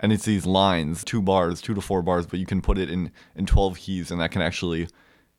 and 0.01 0.13
it's 0.13 0.27
these 0.27 0.45
lines, 0.45 1.03
two 1.03 1.23
bars, 1.23 1.63
two 1.63 1.73
to 1.73 1.81
four 1.81 2.03
bars, 2.03 2.27
but 2.27 2.39
you 2.39 2.45
can 2.45 2.61
put 2.61 2.77
it 2.77 2.91
in 2.91 3.11
in 3.35 3.47
twelve 3.47 3.79
keys, 3.79 4.11
and 4.11 4.21
that 4.21 4.33
can 4.33 4.43
actually 4.43 4.87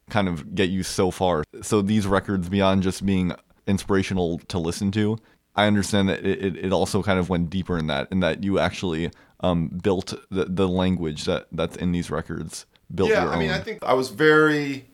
kind 0.09 0.27
of 0.27 0.55
get 0.55 0.71
you 0.71 0.81
so 0.81 1.11
far. 1.11 1.43
So 1.61 1.83
these 1.83 2.07
records, 2.07 2.49
beyond 2.49 2.81
just 2.81 3.05
being 3.05 3.35
inspirational 3.67 4.39
to 4.47 4.59
listen 4.59 4.91
to. 4.91 5.17
I 5.55 5.67
understand 5.67 6.09
that 6.09 6.25
it, 6.25 6.57
it 6.57 6.73
also 6.73 7.03
kind 7.03 7.19
of 7.19 7.29
went 7.29 7.49
deeper 7.49 7.77
in 7.77 7.87
that, 7.87 8.07
in 8.11 8.21
that 8.21 8.43
you 8.43 8.59
actually 8.59 9.11
um, 9.41 9.67
built 9.67 10.13
the, 10.31 10.45
the 10.45 10.67
language 10.67 11.25
that, 11.25 11.47
that's 11.51 11.75
in 11.75 11.91
these 11.91 12.09
records. 12.09 12.65
Built 12.93 13.09
yeah, 13.09 13.27
I 13.27 13.37
mean, 13.37 13.51
I 13.51 13.59
think 13.59 13.83
I 13.83 13.93
was 13.93 14.09
very 14.09 14.85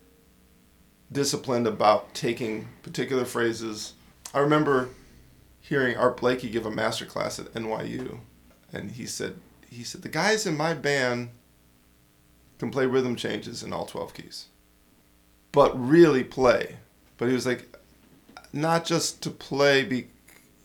disciplined 1.11 1.67
about 1.67 2.13
taking 2.13 2.67
particular 2.81 3.25
phrases. 3.25 3.93
I 4.33 4.39
remember 4.39 4.89
hearing 5.59 5.97
Art 5.97 6.17
Blakey 6.17 6.49
give 6.49 6.65
a 6.65 6.71
master 6.71 7.05
class 7.05 7.39
at 7.39 7.53
NYU, 7.53 8.19
and 8.71 8.91
he 8.91 9.05
said, 9.05 9.35
he 9.69 9.83
said 9.83 10.01
the 10.01 10.09
guys 10.09 10.45
in 10.45 10.55
my 10.55 10.73
band 10.73 11.29
can 12.57 12.71
play 12.71 12.85
rhythm 12.85 13.15
changes 13.15 13.63
in 13.63 13.73
all 13.73 13.85
12 13.85 14.13
keys, 14.13 14.45
but 15.51 15.77
really 15.79 16.23
play. 16.23 16.77
But 17.17 17.27
he 17.27 17.33
was 17.33 17.45
like, 17.45 17.77
not 18.53 18.85
just 18.85 19.21
to 19.23 19.29
play, 19.29 19.83
be, 19.83 20.07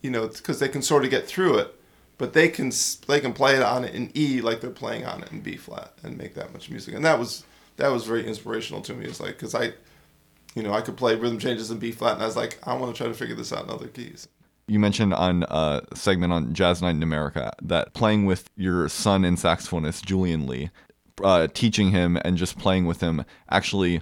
you 0.02 0.10
know, 0.10 0.28
because 0.28 0.58
they 0.58 0.68
can 0.68 0.82
sort 0.82 1.04
of 1.04 1.10
get 1.10 1.26
through 1.26 1.58
it, 1.58 1.74
but 2.18 2.32
they 2.32 2.48
can 2.48 2.72
they 3.08 3.20
can 3.20 3.32
play 3.32 3.56
it 3.56 3.62
on 3.62 3.84
it 3.84 3.94
in 3.94 4.10
E 4.14 4.40
like 4.40 4.60
they're 4.60 4.70
playing 4.70 5.04
on 5.04 5.22
it 5.22 5.32
in 5.32 5.40
B 5.40 5.56
flat 5.56 5.92
and 6.02 6.16
make 6.16 6.34
that 6.34 6.52
much 6.52 6.70
music. 6.70 6.94
And 6.94 7.04
that 7.04 7.18
was 7.18 7.44
that 7.76 7.88
was 7.88 8.04
very 8.04 8.26
inspirational 8.26 8.80
to 8.82 8.94
me. 8.94 9.06
It's 9.06 9.20
like 9.20 9.32
because 9.32 9.54
I, 9.54 9.72
you 10.54 10.62
know, 10.62 10.72
I 10.72 10.80
could 10.80 10.96
play 10.96 11.14
rhythm 11.14 11.38
changes 11.38 11.70
in 11.70 11.78
B 11.78 11.90
flat, 11.90 12.14
and 12.14 12.22
I 12.22 12.26
was 12.26 12.36
like, 12.36 12.58
I 12.64 12.74
want 12.74 12.94
to 12.94 12.98
try 12.98 13.08
to 13.08 13.14
figure 13.14 13.34
this 13.34 13.52
out 13.52 13.64
in 13.64 13.70
other 13.70 13.88
keys. 13.88 14.28
You 14.66 14.78
mentioned 14.78 15.12
on 15.12 15.44
a 15.50 15.82
segment 15.94 16.32
on 16.32 16.54
Jazz 16.54 16.80
Night 16.80 16.96
in 16.96 17.02
America 17.02 17.52
that 17.62 17.92
playing 17.92 18.24
with 18.24 18.48
your 18.56 18.88
son 18.88 19.24
and 19.24 19.36
saxophonist 19.36 20.06
Julian 20.06 20.46
Lee, 20.46 20.70
uh, 21.22 21.48
teaching 21.52 21.90
him 21.90 22.16
and 22.24 22.38
just 22.38 22.58
playing 22.58 22.86
with 22.86 23.00
him 23.00 23.24
actually 23.50 24.00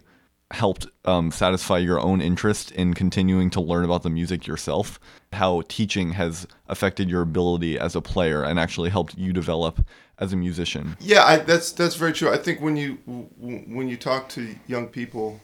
helped 0.53 0.87
um, 1.05 1.31
satisfy 1.31 1.79
your 1.79 2.01
own 2.01 2.21
interest 2.21 2.71
in 2.73 2.95
continuing 2.95 3.51
to 3.51 3.61
learn 3.61 3.85
about 3.85 4.03
the 4.03 4.11
music 4.11 4.47
yourself, 4.47 5.01
how 5.33 5.62
teaching 5.69 6.12
has 6.12 6.47
affected 6.69 7.09
your 7.09 7.23
ability 7.23 7.79
as 7.79 7.97
a 7.97 8.01
player 8.01 8.43
and 8.43 8.59
actually 8.59 8.91
helped 8.91 9.17
you 9.17 9.33
develop 9.33 9.85
as 10.19 10.33
a 10.33 10.37
musician. 10.37 10.97
Yeah, 11.01 11.25
I, 11.25 11.38
that's 11.38 11.73
that's 11.73 11.97
very 11.97 12.12
true. 12.12 12.31
I 12.31 12.37
think 12.37 12.61
when 12.61 12.77
you 12.77 12.99
when 13.38 13.88
you 13.88 13.97
talk 13.97 14.29
to 14.31 14.55
young 14.67 14.88
people 14.88 15.41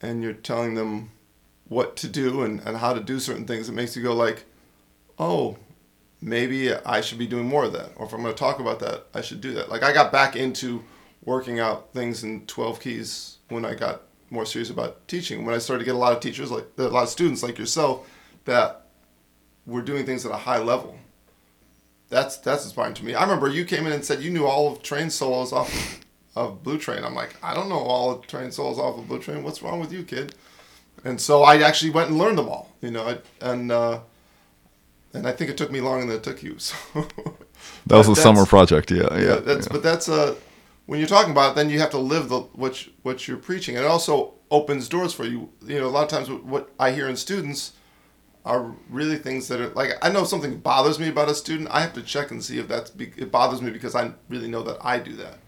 and 0.00 0.22
you're 0.22 0.32
telling 0.32 0.74
them 0.74 1.10
what 1.68 1.96
to 1.96 2.08
do 2.08 2.42
and, 2.42 2.60
and 2.60 2.76
how 2.76 2.92
to 2.92 3.00
do 3.00 3.18
certain 3.18 3.46
things, 3.46 3.68
it 3.68 3.72
makes 3.72 3.96
you 3.96 4.02
go 4.02 4.14
like, 4.14 4.44
oh, 5.18 5.56
maybe 6.20 6.74
I 6.74 7.00
should 7.00 7.18
be 7.18 7.26
doing 7.26 7.46
more 7.46 7.64
of 7.64 7.72
that. 7.72 7.92
Or 7.96 8.06
if 8.06 8.12
I'm 8.12 8.22
going 8.22 8.34
to 8.34 8.38
talk 8.38 8.58
about 8.58 8.80
that, 8.80 9.06
I 9.14 9.20
should 9.20 9.40
do 9.40 9.52
that. 9.54 9.70
Like 9.70 9.82
I 9.82 9.92
got 9.92 10.12
back 10.12 10.36
into 10.36 10.84
working 11.24 11.58
out 11.58 11.92
things 11.94 12.22
in 12.22 12.46
12 12.46 12.80
keys 12.80 13.38
when 13.48 13.64
I 13.64 13.74
got 13.74 14.02
more 14.34 14.44
serious 14.44 14.70
about 14.70 15.06
teaching. 15.08 15.46
When 15.46 15.54
I 15.54 15.58
started 15.58 15.80
to 15.80 15.84
get 15.86 15.94
a 15.94 15.98
lot 15.98 16.12
of 16.12 16.20
teachers, 16.20 16.50
like 16.50 16.66
a 16.76 16.82
lot 16.82 17.04
of 17.04 17.08
students 17.08 17.42
like 17.42 17.58
yourself, 17.58 18.08
that 18.44 18.86
were 19.66 19.82
doing 19.82 20.04
things 20.04 20.26
at 20.26 20.32
a 20.32 20.36
high 20.36 20.58
level. 20.58 20.98
That's 22.10 22.36
that's 22.38 22.64
inspiring 22.64 22.94
to 22.94 23.04
me. 23.04 23.14
I 23.14 23.22
remember 23.22 23.48
you 23.48 23.64
came 23.64 23.86
in 23.86 23.92
and 23.92 24.04
said 24.04 24.22
you 24.22 24.30
knew 24.30 24.44
all 24.44 24.70
of 24.70 24.82
Trane 24.82 25.10
solos 25.10 25.52
off 25.52 26.00
of 26.36 26.62
Blue 26.62 26.78
Train. 26.78 27.04
I'm 27.04 27.14
like, 27.14 27.36
I 27.42 27.54
don't 27.54 27.68
know 27.68 27.78
all 27.78 28.10
of 28.10 28.26
Trane 28.26 28.52
solos 28.52 28.78
off 28.78 28.98
of 28.98 29.08
Blue 29.08 29.18
Train. 29.20 29.42
What's 29.42 29.62
wrong 29.62 29.80
with 29.80 29.92
you, 29.92 30.02
kid? 30.02 30.34
And 31.04 31.20
so 31.20 31.42
I 31.42 31.62
actually 31.62 31.90
went 31.90 32.10
and 32.10 32.18
learned 32.18 32.38
them 32.38 32.48
all. 32.48 32.72
You 32.80 32.90
know, 32.90 33.18
and 33.40 33.72
uh, 33.72 34.00
and 35.14 35.26
I 35.26 35.32
think 35.32 35.50
it 35.50 35.56
took 35.56 35.70
me 35.70 35.80
longer 35.80 36.06
than 36.06 36.16
it 36.16 36.22
took 36.22 36.42
you. 36.42 36.56
So 37.84 37.86
that 37.86 37.96
was 37.96 38.08
a 38.08 38.16
summer 38.16 38.46
project. 38.46 38.90
Yeah, 38.90 39.08
yeah. 39.12 39.20
yeah 39.20 39.36
that's 39.36 39.66
yeah. 39.66 39.72
but 39.72 39.82
that's 39.82 40.08
uh 40.08 40.34
when 40.86 40.98
you're 40.98 41.08
talking 41.08 41.32
about 41.32 41.52
it, 41.52 41.54
then 41.56 41.70
you 41.70 41.78
have 41.80 41.90
to 41.90 41.98
live 41.98 42.28
the 42.28 42.40
what 42.40 42.86
you, 42.86 42.92
what 43.02 43.26
you're 43.26 43.36
preaching. 43.36 43.76
And 43.76 43.84
it 43.84 43.88
also 43.88 44.34
opens 44.50 44.88
doors 44.88 45.12
for 45.12 45.24
you. 45.24 45.50
You 45.64 45.80
know, 45.80 45.86
a 45.86 45.88
lot 45.88 46.04
of 46.04 46.08
times 46.08 46.30
what 46.42 46.70
I 46.78 46.92
hear 46.92 47.08
in 47.08 47.16
students 47.16 47.72
are 48.44 48.74
really 48.90 49.16
things 49.16 49.48
that 49.48 49.60
are 49.60 49.68
like 49.68 49.92
I 50.02 50.10
know 50.10 50.24
something 50.24 50.58
bothers 50.58 50.98
me 50.98 51.08
about 51.08 51.28
a 51.28 51.34
student. 51.34 51.68
I 51.70 51.80
have 51.80 51.94
to 51.94 52.02
check 52.02 52.30
and 52.30 52.44
see 52.44 52.58
if 52.58 52.68
that's 52.68 52.92
it 52.98 53.30
bothers 53.30 53.62
me 53.62 53.70
because 53.70 53.94
I 53.94 54.12
really 54.28 54.48
know 54.48 54.62
that 54.62 54.78
I 54.82 54.98
do 54.98 55.14
that. 55.16 55.38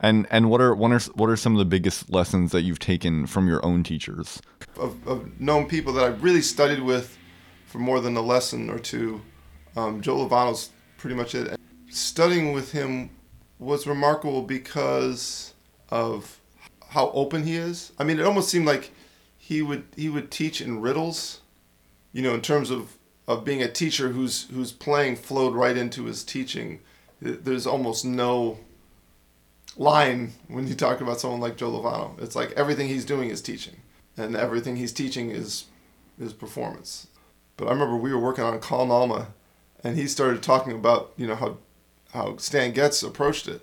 And 0.00 0.26
and 0.30 0.48
what 0.48 0.62
are 0.62 0.74
what 0.74 0.92
are 0.92 1.00
what 1.12 1.28
are 1.28 1.36
some 1.36 1.54
of 1.54 1.58
the 1.58 1.66
biggest 1.66 2.10
lessons 2.10 2.52
that 2.52 2.62
you've 2.62 2.78
taken 2.78 3.26
from 3.26 3.48
your 3.48 3.64
own 3.64 3.82
teachers? 3.82 4.40
Of, 4.78 5.06
of 5.06 5.38
known 5.38 5.66
people 5.66 5.92
that 5.94 6.04
I've 6.04 6.22
really 6.22 6.40
studied 6.40 6.80
with 6.80 7.18
for 7.66 7.78
more 7.78 8.00
than 8.00 8.16
a 8.16 8.22
lesson 8.22 8.70
or 8.70 8.78
two. 8.78 9.20
Um, 9.76 10.00
Joe 10.00 10.16
Lovano's 10.16 10.70
pretty 10.96 11.16
much 11.16 11.34
it. 11.34 11.60
Studying 11.90 12.52
with 12.52 12.72
him 12.72 13.10
was 13.60 13.86
remarkable 13.86 14.42
because 14.42 15.52
of 15.90 16.40
how 16.88 17.10
open 17.10 17.44
he 17.44 17.56
is. 17.56 17.92
I 17.98 18.04
mean, 18.04 18.18
it 18.18 18.26
almost 18.26 18.48
seemed 18.48 18.66
like 18.66 18.90
he 19.38 19.62
would 19.62 19.84
he 19.94 20.08
would 20.08 20.30
teach 20.30 20.60
in 20.60 20.80
riddles, 20.80 21.40
you 22.12 22.22
know, 22.22 22.34
in 22.34 22.40
terms 22.40 22.70
of 22.70 22.96
of 23.28 23.44
being 23.44 23.62
a 23.62 23.70
teacher 23.70 24.08
who's 24.08 24.48
who's 24.50 24.72
playing 24.72 25.16
flowed 25.16 25.54
right 25.54 25.76
into 25.76 26.06
his 26.06 26.24
teaching. 26.24 26.80
There's 27.20 27.66
almost 27.66 28.04
no 28.04 28.58
line 29.76 30.32
when 30.48 30.66
you 30.66 30.74
talk 30.74 31.00
about 31.00 31.20
someone 31.20 31.40
like 31.40 31.56
Joe 31.56 31.70
Lovano. 31.70 32.20
It's 32.20 32.34
like 32.34 32.52
everything 32.52 32.88
he's 32.88 33.04
doing 33.04 33.28
is 33.28 33.42
teaching, 33.42 33.76
and 34.16 34.34
everything 34.34 34.76
he's 34.76 34.92
teaching 34.92 35.30
is 35.30 35.66
is 36.18 36.32
performance. 36.32 37.08
But 37.58 37.68
I 37.68 37.72
remember 37.72 37.96
we 37.96 38.12
were 38.12 38.18
working 38.18 38.44
on 38.44 38.58
Con 38.58 38.90
Alma, 38.90 39.28
and 39.84 39.98
he 39.98 40.06
started 40.06 40.42
talking 40.42 40.72
about 40.72 41.12
you 41.18 41.26
know 41.26 41.34
how 41.34 41.58
how 42.12 42.36
Stan 42.36 42.72
Getz 42.72 43.02
approached 43.02 43.48
it. 43.48 43.62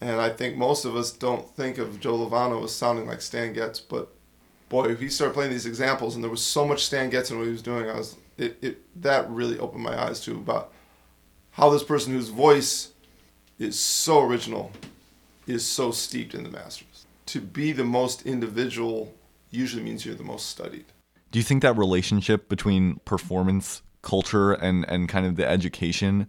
And 0.00 0.20
I 0.20 0.28
think 0.28 0.56
most 0.56 0.84
of 0.84 0.96
us 0.96 1.12
don't 1.12 1.48
think 1.56 1.78
of 1.78 2.00
Joe 2.00 2.18
Lovano 2.18 2.62
as 2.64 2.74
sounding 2.74 3.06
like 3.06 3.22
Stan 3.22 3.52
Getz, 3.52 3.80
but 3.80 4.12
boy, 4.68 4.86
if 4.86 5.00
he 5.00 5.08
started 5.08 5.34
playing 5.34 5.52
these 5.52 5.66
examples 5.66 6.14
and 6.14 6.22
there 6.22 6.30
was 6.30 6.42
so 6.42 6.66
much 6.66 6.84
Stan 6.84 7.10
Getz 7.10 7.30
in 7.30 7.38
what 7.38 7.44
he 7.44 7.52
was 7.52 7.62
doing, 7.62 7.88
I 7.88 7.96
was 7.96 8.16
it, 8.36 8.58
it 8.60 9.02
that 9.02 9.30
really 9.30 9.58
opened 9.58 9.82
my 9.82 10.00
eyes 10.00 10.20
to 10.24 10.32
about 10.32 10.72
how 11.52 11.70
this 11.70 11.84
person 11.84 12.12
whose 12.12 12.28
voice 12.28 12.90
is 13.58 13.78
so 13.78 14.22
original 14.22 14.72
is 15.46 15.64
so 15.64 15.90
steeped 15.92 16.34
in 16.34 16.42
the 16.42 16.50
masters. 16.50 17.06
To 17.26 17.40
be 17.40 17.72
the 17.72 17.84
most 17.84 18.26
individual 18.26 19.14
usually 19.50 19.82
means 19.82 20.04
you're 20.04 20.14
the 20.14 20.24
most 20.24 20.46
studied. 20.46 20.86
Do 21.30 21.38
you 21.38 21.44
think 21.44 21.62
that 21.62 21.76
relationship 21.76 22.48
between 22.48 22.96
performance 23.04 23.82
culture 24.02 24.52
and, 24.52 24.84
and 24.88 25.08
kind 25.08 25.26
of 25.26 25.36
the 25.36 25.48
education 25.48 26.26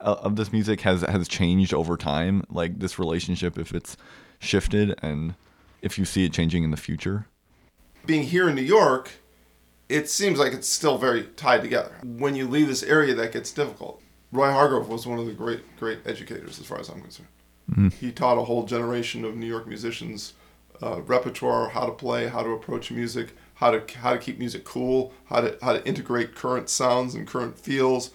of 0.00 0.36
this 0.36 0.52
music 0.52 0.80
has 0.82 1.02
has 1.02 1.28
changed 1.28 1.74
over 1.74 1.96
time? 1.96 2.44
Like 2.48 2.78
this 2.78 2.98
relationship, 2.98 3.58
if 3.58 3.72
it's 3.72 3.96
shifted, 4.38 4.98
and 5.02 5.34
if 5.82 5.98
you 5.98 6.04
see 6.04 6.24
it 6.24 6.32
changing 6.32 6.64
in 6.64 6.70
the 6.70 6.76
future. 6.76 7.26
Being 8.04 8.24
here 8.24 8.48
in 8.48 8.54
New 8.54 8.62
York, 8.62 9.10
it 9.88 10.08
seems 10.08 10.38
like 10.38 10.52
it's 10.52 10.68
still 10.68 10.98
very 10.98 11.24
tied 11.36 11.62
together. 11.62 11.96
When 12.04 12.34
you 12.36 12.46
leave 12.46 12.68
this 12.68 12.82
area, 12.82 13.14
that 13.14 13.32
gets 13.32 13.52
difficult. 13.52 14.02
Roy 14.32 14.50
Hargrove 14.50 14.88
was 14.88 15.06
one 15.06 15.18
of 15.18 15.26
the 15.26 15.32
great, 15.32 15.76
great 15.78 16.00
educators, 16.04 16.58
as 16.58 16.66
far 16.66 16.80
as 16.80 16.88
I'm 16.88 17.00
concerned. 17.00 17.28
Mm-hmm. 17.70 17.88
He 17.88 18.12
taught 18.12 18.38
a 18.38 18.42
whole 18.42 18.64
generation 18.64 19.24
of 19.24 19.36
New 19.36 19.46
York 19.46 19.66
musicians 19.66 20.34
uh, 20.82 21.00
repertoire, 21.02 21.68
how 21.68 21.86
to 21.86 21.92
play, 21.92 22.28
how 22.28 22.42
to 22.42 22.50
approach 22.50 22.90
music, 22.90 23.32
how 23.54 23.70
to 23.70 23.98
how 23.98 24.12
to 24.12 24.18
keep 24.18 24.38
music 24.38 24.64
cool, 24.64 25.12
how 25.26 25.40
to 25.40 25.56
how 25.62 25.72
to 25.72 25.86
integrate 25.86 26.34
current 26.34 26.68
sounds 26.68 27.14
and 27.14 27.26
current 27.26 27.58
feels, 27.58 28.10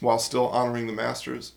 while 0.00 0.18
still 0.18 0.48
honoring 0.48 0.86
the 0.86 0.92
masters. 0.92 1.52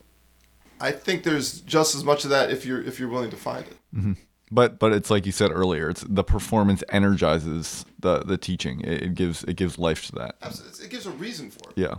I 0.81 0.91
think 0.91 1.23
there's 1.23 1.61
just 1.61 1.95
as 1.95 2.03
much 2.03 2.23
of 2.23 2.29
that 2.29 2.51
if 2.51 2.65
you're 2.65 2.81
if 2.81 2.99
you're 2.99 3.09
willing 3.09 3.31
to 3.31 3.37
find 3.37 3.65
it. 3.65 3.77
Mm-hmm. 3.95 4.13
But 4.51 4.79
but 4.79 4.93
it's 4.93 5.09
like 5.09 5.25
you 5.25 5.31
said 5.31 5.51
earlier. 5.51 5.89
It's 5.89 6.03
the 6.07 6.23
performance 6.23 6.83
energizes 6.89 7.85
the 7.99 8.19
the 8.19 8.37
teaching. 8.37 8.81
It, 8.81 9.03
it 9.03 9.15
gives 9.15 9.43
it 9.43 9.55
gives 9.55 9.77
life 9.77 10.05
to 10.07 10.11
that. 10.13 10.35
Absolutely. 10.41 10.85
It 10.85 10.89
gives 10.91 11.05
a 11.05 11.11
reason 11.11 11.51
for 11.51 11.69
it. 11.69 11.77
Yeah. 11.77 11.95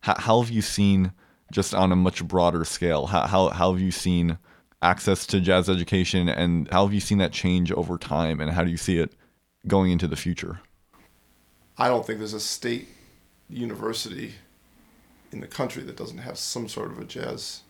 How, 0.00 0.14
how 0.18 0.40
have 0.42 0.50
you 0.50 0.62
seen 0.62 1.12
just 1.52 1.74
on 1.74 1.92
a 1.92 1.96
much 1.96 2.24
broader 2.26 2.64
scale? 2.64 3.06
How 3.06 3.26
how 3.26 3.48
how 3.50 3.72
have 3.72 3.80
you 3.80 3.90
seen 3.90 4.38
access 4.80 5.26
to 5.26 5.40
jazz 5.40 5.68
education 5.68 6.28
and 6.28 6.68
how 6.70 6.84
have 6.84 6.94
you 6.94 7.00
seen 7.00 7.18
that 7.18 7.32
change 7.32 7.72
over 7.72 7.96
time 7.96 8.38
and 8.40 8.50
how 8.50 8.62
do 8.62 8.70
you 8.70 8.76
see 8.76 8.98
it 8.98 9.14
going 9.66 9.90
into 9.90 10.06
the 10.06 10.16
future? 10.16 10.60
I 11.76 11.88
don't 11.88 12.06
think 12.06 12.18
there's 12.18 12.34
a 12.34 12.40
state 12.40 12.88
university 13.48 14.34
in 15.34 15.40
the 15.40 15.46
country 15.46 15.82
that 15.82 15.96
doesn't 15.96 16.18
have 16.18 16.38
some 16.38 16.68
sort 16.68 16.90
of 16.90 16.98
a 16.98 17.04
jazz, 17.04 17.60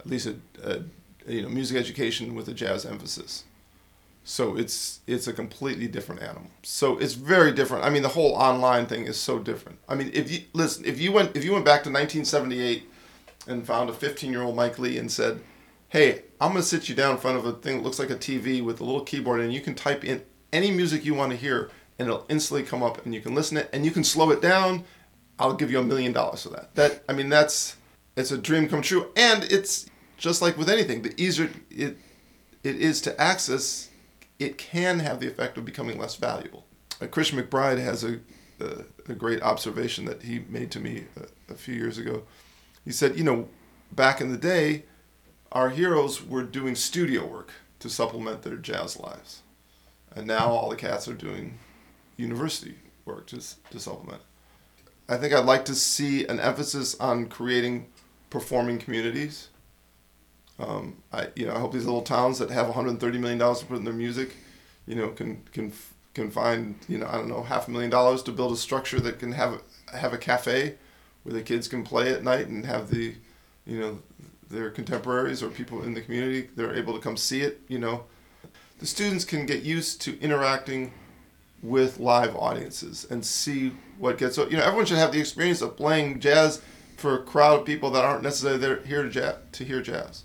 at 0.00 0.06
least 0.06 0.26
a, 0.26 0.36
a 0.62 0.82
you 1.26 1.42
know 1.42 1.48
music 1.48 1.78
education 1.78 2.34
with 2.34 2.48
a 2.48 2.52
jazz 2.52 2.84
emphasis. 2.84 3.44
So 4.24 4.56
it's 4.56 5.00
it's 5.06 5.26
a 5.26 5.32
completely 5.32 5.86
different 5.86 6.22
animal. 6.22 6.50
So 6.62 6.98
it's 6.98 7.14
very 7.14 7.52
different. 7.52 7.84
I 7.84 7.90
mean, 7.90 8.02
the 8.02 8.08
whole 8.08 8.32
online 8.34 8.86
thing 8.86 9.04
is 9.04 9.18
so 9.18 9.38
different. 9.38 9.78
I 9.88 9.94
mean, 9.94 10.10
if 10.12 10.30
you 10.30 10.40
listen, 10.52 10.84
if 10.84 11.00
you 11.00 11.12
went 11.12 11.36
if 11.36 11.44
you 11.44 11.52
went 11.52 11.64
back 11.64 11.82
to 11.84 11.90
1978 11.90 12.90
and 13.46 13.66
found 13.66 13.90
a 13.90 13.92
15 13.92 14.30
year 14.30 14.42
old 14.42 14.56
Mike 14.56 14.78
Lee 14.78 14.98
and 14.98 15.10
said, 15.10 15.40
"Hey, 15.88 16.22
I'm 16.40 16.52
gonna 16.52 16.62
sit 16.62 16.88
you 16.88 16.94
down 16.94 17.12
in 17.12 17.20
front 17.20 17.38
of 17.38 17.46
a 17.46 17.52
thing 17.52 17.76
that 17.78 17.84
looks 17.84 17.98
like 17.98 18.10
a 18.10 18.16
TV 18.16 18.62
with 18.62 18.80
a 18.80 18.84
little 18.84 19.02
keyboard 19.02 19.40
and 19.40 19.52
you 19.52 19.60
can 19.60 19.74
type 19.74 20.04
in 20.04 20.22
any 20.52 20.70
music 20.70 21.04
you 21.04 21.14
want 21.14 21.32
to 21.32 21.36
hear 21.36 21.70
and 21.98 22.08
it'll 22.08 22.26
instantly 22.28 22.64
come 22.64 22.82
up 22.82 23.04
and 23.04 23.14
you 23.14 23.20
can 23.20 23.34
listen 23.34 23.56
it 23.56 23.68
and 23.72 23.84
you 23.84 23.90
can 23.90 24.04
slow 24.04 24.30
it 24.30 24.42
down. 24.42 24.84
I'll 25.38 25.54
give 25.54 25.70
you 25.70 25.78
a 25.78 25.84
million 25.84 26.12
dollars 26.12 26.42
for 26.42 26.50
that." 26.50 26.74
That 26.74 27.04
I 27.08 27.12
mean, 27.12 27.28
that's 27.28 27.76
it's 28.16 28.30
a 28.30 28.38
dream 28.38 28.68
come 28.68 28.82
true, 28.82 29.10
and 29.16 29.44
it's 29.44 29.86
just 30.16 30.42
like 30.42 30.56
with 30.56 30.68
anything, 30.68 31.02
the 31.02 31.20
easier 31.20 31.50
it 31.70 31.96
it 32.62 32.76
is 32.76 33.00
to 33.02 33.20
access, 33.20 33.90
it 34.38 34.56
can 34.58 35.00
have 35.00 35.20
the 35.20 35.28
effect 35.28 35.58
of 35.58 35.64
becoming 35.64 35.98
less 35.98 36.16
valuable. 36.16 36.64
Uh, 37.00 37.06
Christian 37.06 37.38
McBride 37.38 37.78
has 37.78 38.04
a, 38.04 38.20
a, 38.60 38.84
a 39.08 39.14
great 39.14 39.42
observation 39.42 40.06
that 40.06 40.22
he 40.22 40.44
made 40.48 40.70
to 40.70 40.80
me 40.80 41.04
a, 41.16 41.52
a 41.52 41.56
few 41.56 41.74
years 41.74 41.98
ago. 41.98 42.22
He 42.84 42.92
said, 42.92 43.16
you 43.16 43.24
know, 43.24 43.48
back 43.92 44.20
in 44.20 44.30
the 44.30 44.38
day, 44.38 44.84
our 45.52 45.70
heroes 45.70 46.24
were 46.24 46.42
doing 46.42 46.74
studio 46.74 47.26
work 47.26 47.52
to 47.80 47.90
supplement 47.90 48.42
their 48.42 48.56
jazz 48.56 48.98
lives, 48.98 49.42
and 50.14 50.26
now 50.26 50.48
all 50.48 50.70
the 50.70 50.76
cats 50.76 51.06
are 51.06 51.14
doing 51.14 51.58
university 52.16 52.76
work 53.04 53.26
to 53.26 53.40
to 53.70 53.78
supplement. 53.78 54.22
I 55.08 55.16
think 55.16 55.34
I'd 55.34 55.44
like 55.44 55.64
to 55.66 55.74
see 55.74 56.26
an 56.26 56.40
emphasis 56.40 56.98
on 56.98 57.26
creating 57.26 57.86
performing 58.30 58.78
communities. 58.78 59.48
Um, 60.58 61.02
I 61.12 61.28
you 61.36 61.46
know 61.46 61.54
I 61.54 61.58
hope 61.58 61.72
these 61.72 61.84
little 61.84 62.02
towns 62.02 62.38
that 62.38 62.50
have 62.50 62.66
130 62.66 63.18
million 63.18 63.38
dollars 63.38 63.60
to 63.60 63.66
put 63.66 63.76
in 63.76 63.84
their 63.84 63.92
music, 63.92 64.36
you 64.86 64.94
know, 64.94 65.08
can 65.08 65.42
can 65.52 65.72
can 66.14 66.30
find 66.30 66.76
you 66.88 66.98
know 66.98 67.06
I 67.06 67.16
don't 67.16 67.28
know 67.28 67.42
half 67.42 67.68
a 67.68 67.70
million 67.70 67.90
dollars 67.90 68.22
to 68.24 68.32
build 68.32 68.52
a 68.52 68.56
structure 68.56 69.00
that 69.00 69.18
can 69.18 69.32
have 69.32 69.60
have 69.92 70.12
a 70.12 70.18
cafe 70.18 70.76
where 71.24 71.34
the 71.34 71.42
kids 71.42 71.68
can 71.68 71.82
play 71.84 72.12
at 72.12 72.22
night 72.22 72.48
and 72.48 72.64
have 72.64 72.90
the 72.90 73.14
you 73.66 73.80
know 73.80 73.98
their 74.48 74.70
contemporaries 74.70 75.42
or 75.42 75.48
people 75.48 75.82
in 75.82 75.94
the 75.94 76.00
community 76.00 76.48
they're 76.54 76.74
able 76.74 76.94
to 76.94 77.00
come 77.00 77.16
see 77.16 77.42
it 77.42 77.60
you 77.68 77.78
know. 77.78 78.04
The 78.78 78.86
students 78.86 79.24
can 79.24 79.46
get 79.46 79.62
used 79.62 80.00
to 80.02 80.20
interacting 80.20 80.92
with 81.64 81.98
live 81.98 82.36
audiences 82.36 83.06
and 83.10 83.24
see 83.24 83.72
what 83.98 84.18
gets 84.18 84.36
So 84.36 84.46
you 84.48 84.56
know 84.56 84.62
everyone 84.62 84.84
should 84.84 84.98
have 84.98 85.12
the 85.12 85.18
experience 85.18 85.62
of 85.62 85.76
playing 85.76 86.20
jazz 86.20 86.60
for 86.96 87.14
a 87.14 87.22
crowd 87.22 87.60
of 87.60 87.66
people 87.66 87.90
that 87.90 88.04
aren't 88.04 88.22
necessarily 88.22 88.58
there 88.58 88.80
here 88.82 89.02
to 89.02 89.08
jazz, 89.08 89.36
to 89.52 89.64
hear 89.64 89.80
jazz 89.80 90.24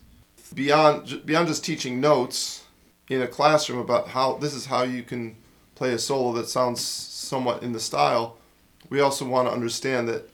beyond 0.53 1.25
beyond 1.25 1.47
just 1.47 1.63
teaching 1.63 2.01
notes 2.01 2.65
in 3.07 3.21
a 3.21 3.27
classroom 3.27 3.79
about 3.79 4.09
how 4.09 4.37
this 4.37 4.53
is 4.53 4.65
how 4.65 4.83
you 4.83 5.01
can 5.03 5.35
play 5.75 5.93
a 5.93 5.97
solo 5.97 6.33
that 6.33 6.49
sounds 6.49 6.81
somewhat 6.81 7.63
in 7.63 7.71
the 7.71 7.79
style. 7.79 8.37
We 8.89 8.99
also 8.99 9.25
want 9.25 9.47
to 9.47 9.53
understand 9.53 10.07
that 10.09 10.29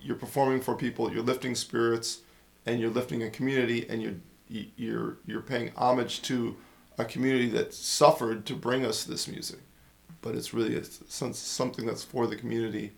you're 0.00 0.16
performing 0.16 0.60
for 0.60 0.74
people, 0.74 1.12
you're 1.12 1.22
lifting 1.22 1.54
spirits, 1.54 2.20
and 2.66 2.80
you're 2.80 2.90
lifting 2.90 3.22
a 3.22 3.30
community, 3.30 3.86
and 3.88 4.02
you're 4.02 4.14
you're 4.76 5.18
you're 5.26 5.42
paying 5.42 5.72
homage 5.76 6.22
to 6.22 6.56
a 6.98 7.04
community 7.04 7.48
that 7.50 7.72
suffered 7.72 8.44
to 8.46 8.54
bring 8.54 8.84
us 8.84 9.04
this 9.04 9.26
music. 9.26 9.60
But 10.22 10.34
it's 10.34 10.54
really 10.54 10.76
a, 10.76 10.84
something 10.84 11.84
that's 11.84 12.04
for 12.04 12.26
the 12.26 12.36
community. 12.36 12.92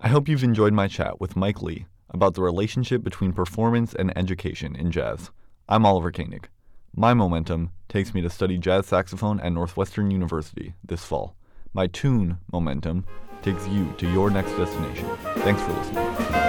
I 0.00 0.08
hope 0.08 0.28
you've 0.28 0.42
enjoyed 0.42 0.72
my 0.72 0.88
chat 0.88 1.20
with 1.20 1.36
Mike 1.36 1.62
Lee, 1.62 1.86
about 2.10 2.34
the 2.34 2.42
relationship 2.42 3.02
between 3.02 3.32
performance 3.32 3.94
and 3.94 4.16
education 4.16 4.74
in 4.74 4.90
jazz. 4.90 5.30
I'm 5.68 5.86
Oliver 5.86 6.10
Koenig. 6.10 6.48
My 6.94 7.14
momentum 7.14 7.70
takes 7.88 8.14
me 8.14 8.22
to 8.22 8.30
study 8.30 8.58
jazz 8.58 8.86
saxophone 8.86 9.40
at 9.40 9.52
Northwestern 9.52 10.10
University 10.10 10.74
this 10.82 11.04
fall. 11.04 11.36
My 11.74 11.86
tune 11.86 12.38
momentum 12.52 13.04
takes 13.42 13.68
you 13.68 13.92
to 13.98 14.10
your 14.10 14.30
next 14.30 14.52
destination. 14.52 15.08
Thanks 15.36 15.62
for 15.62 15.72
listening. 15.72 16.45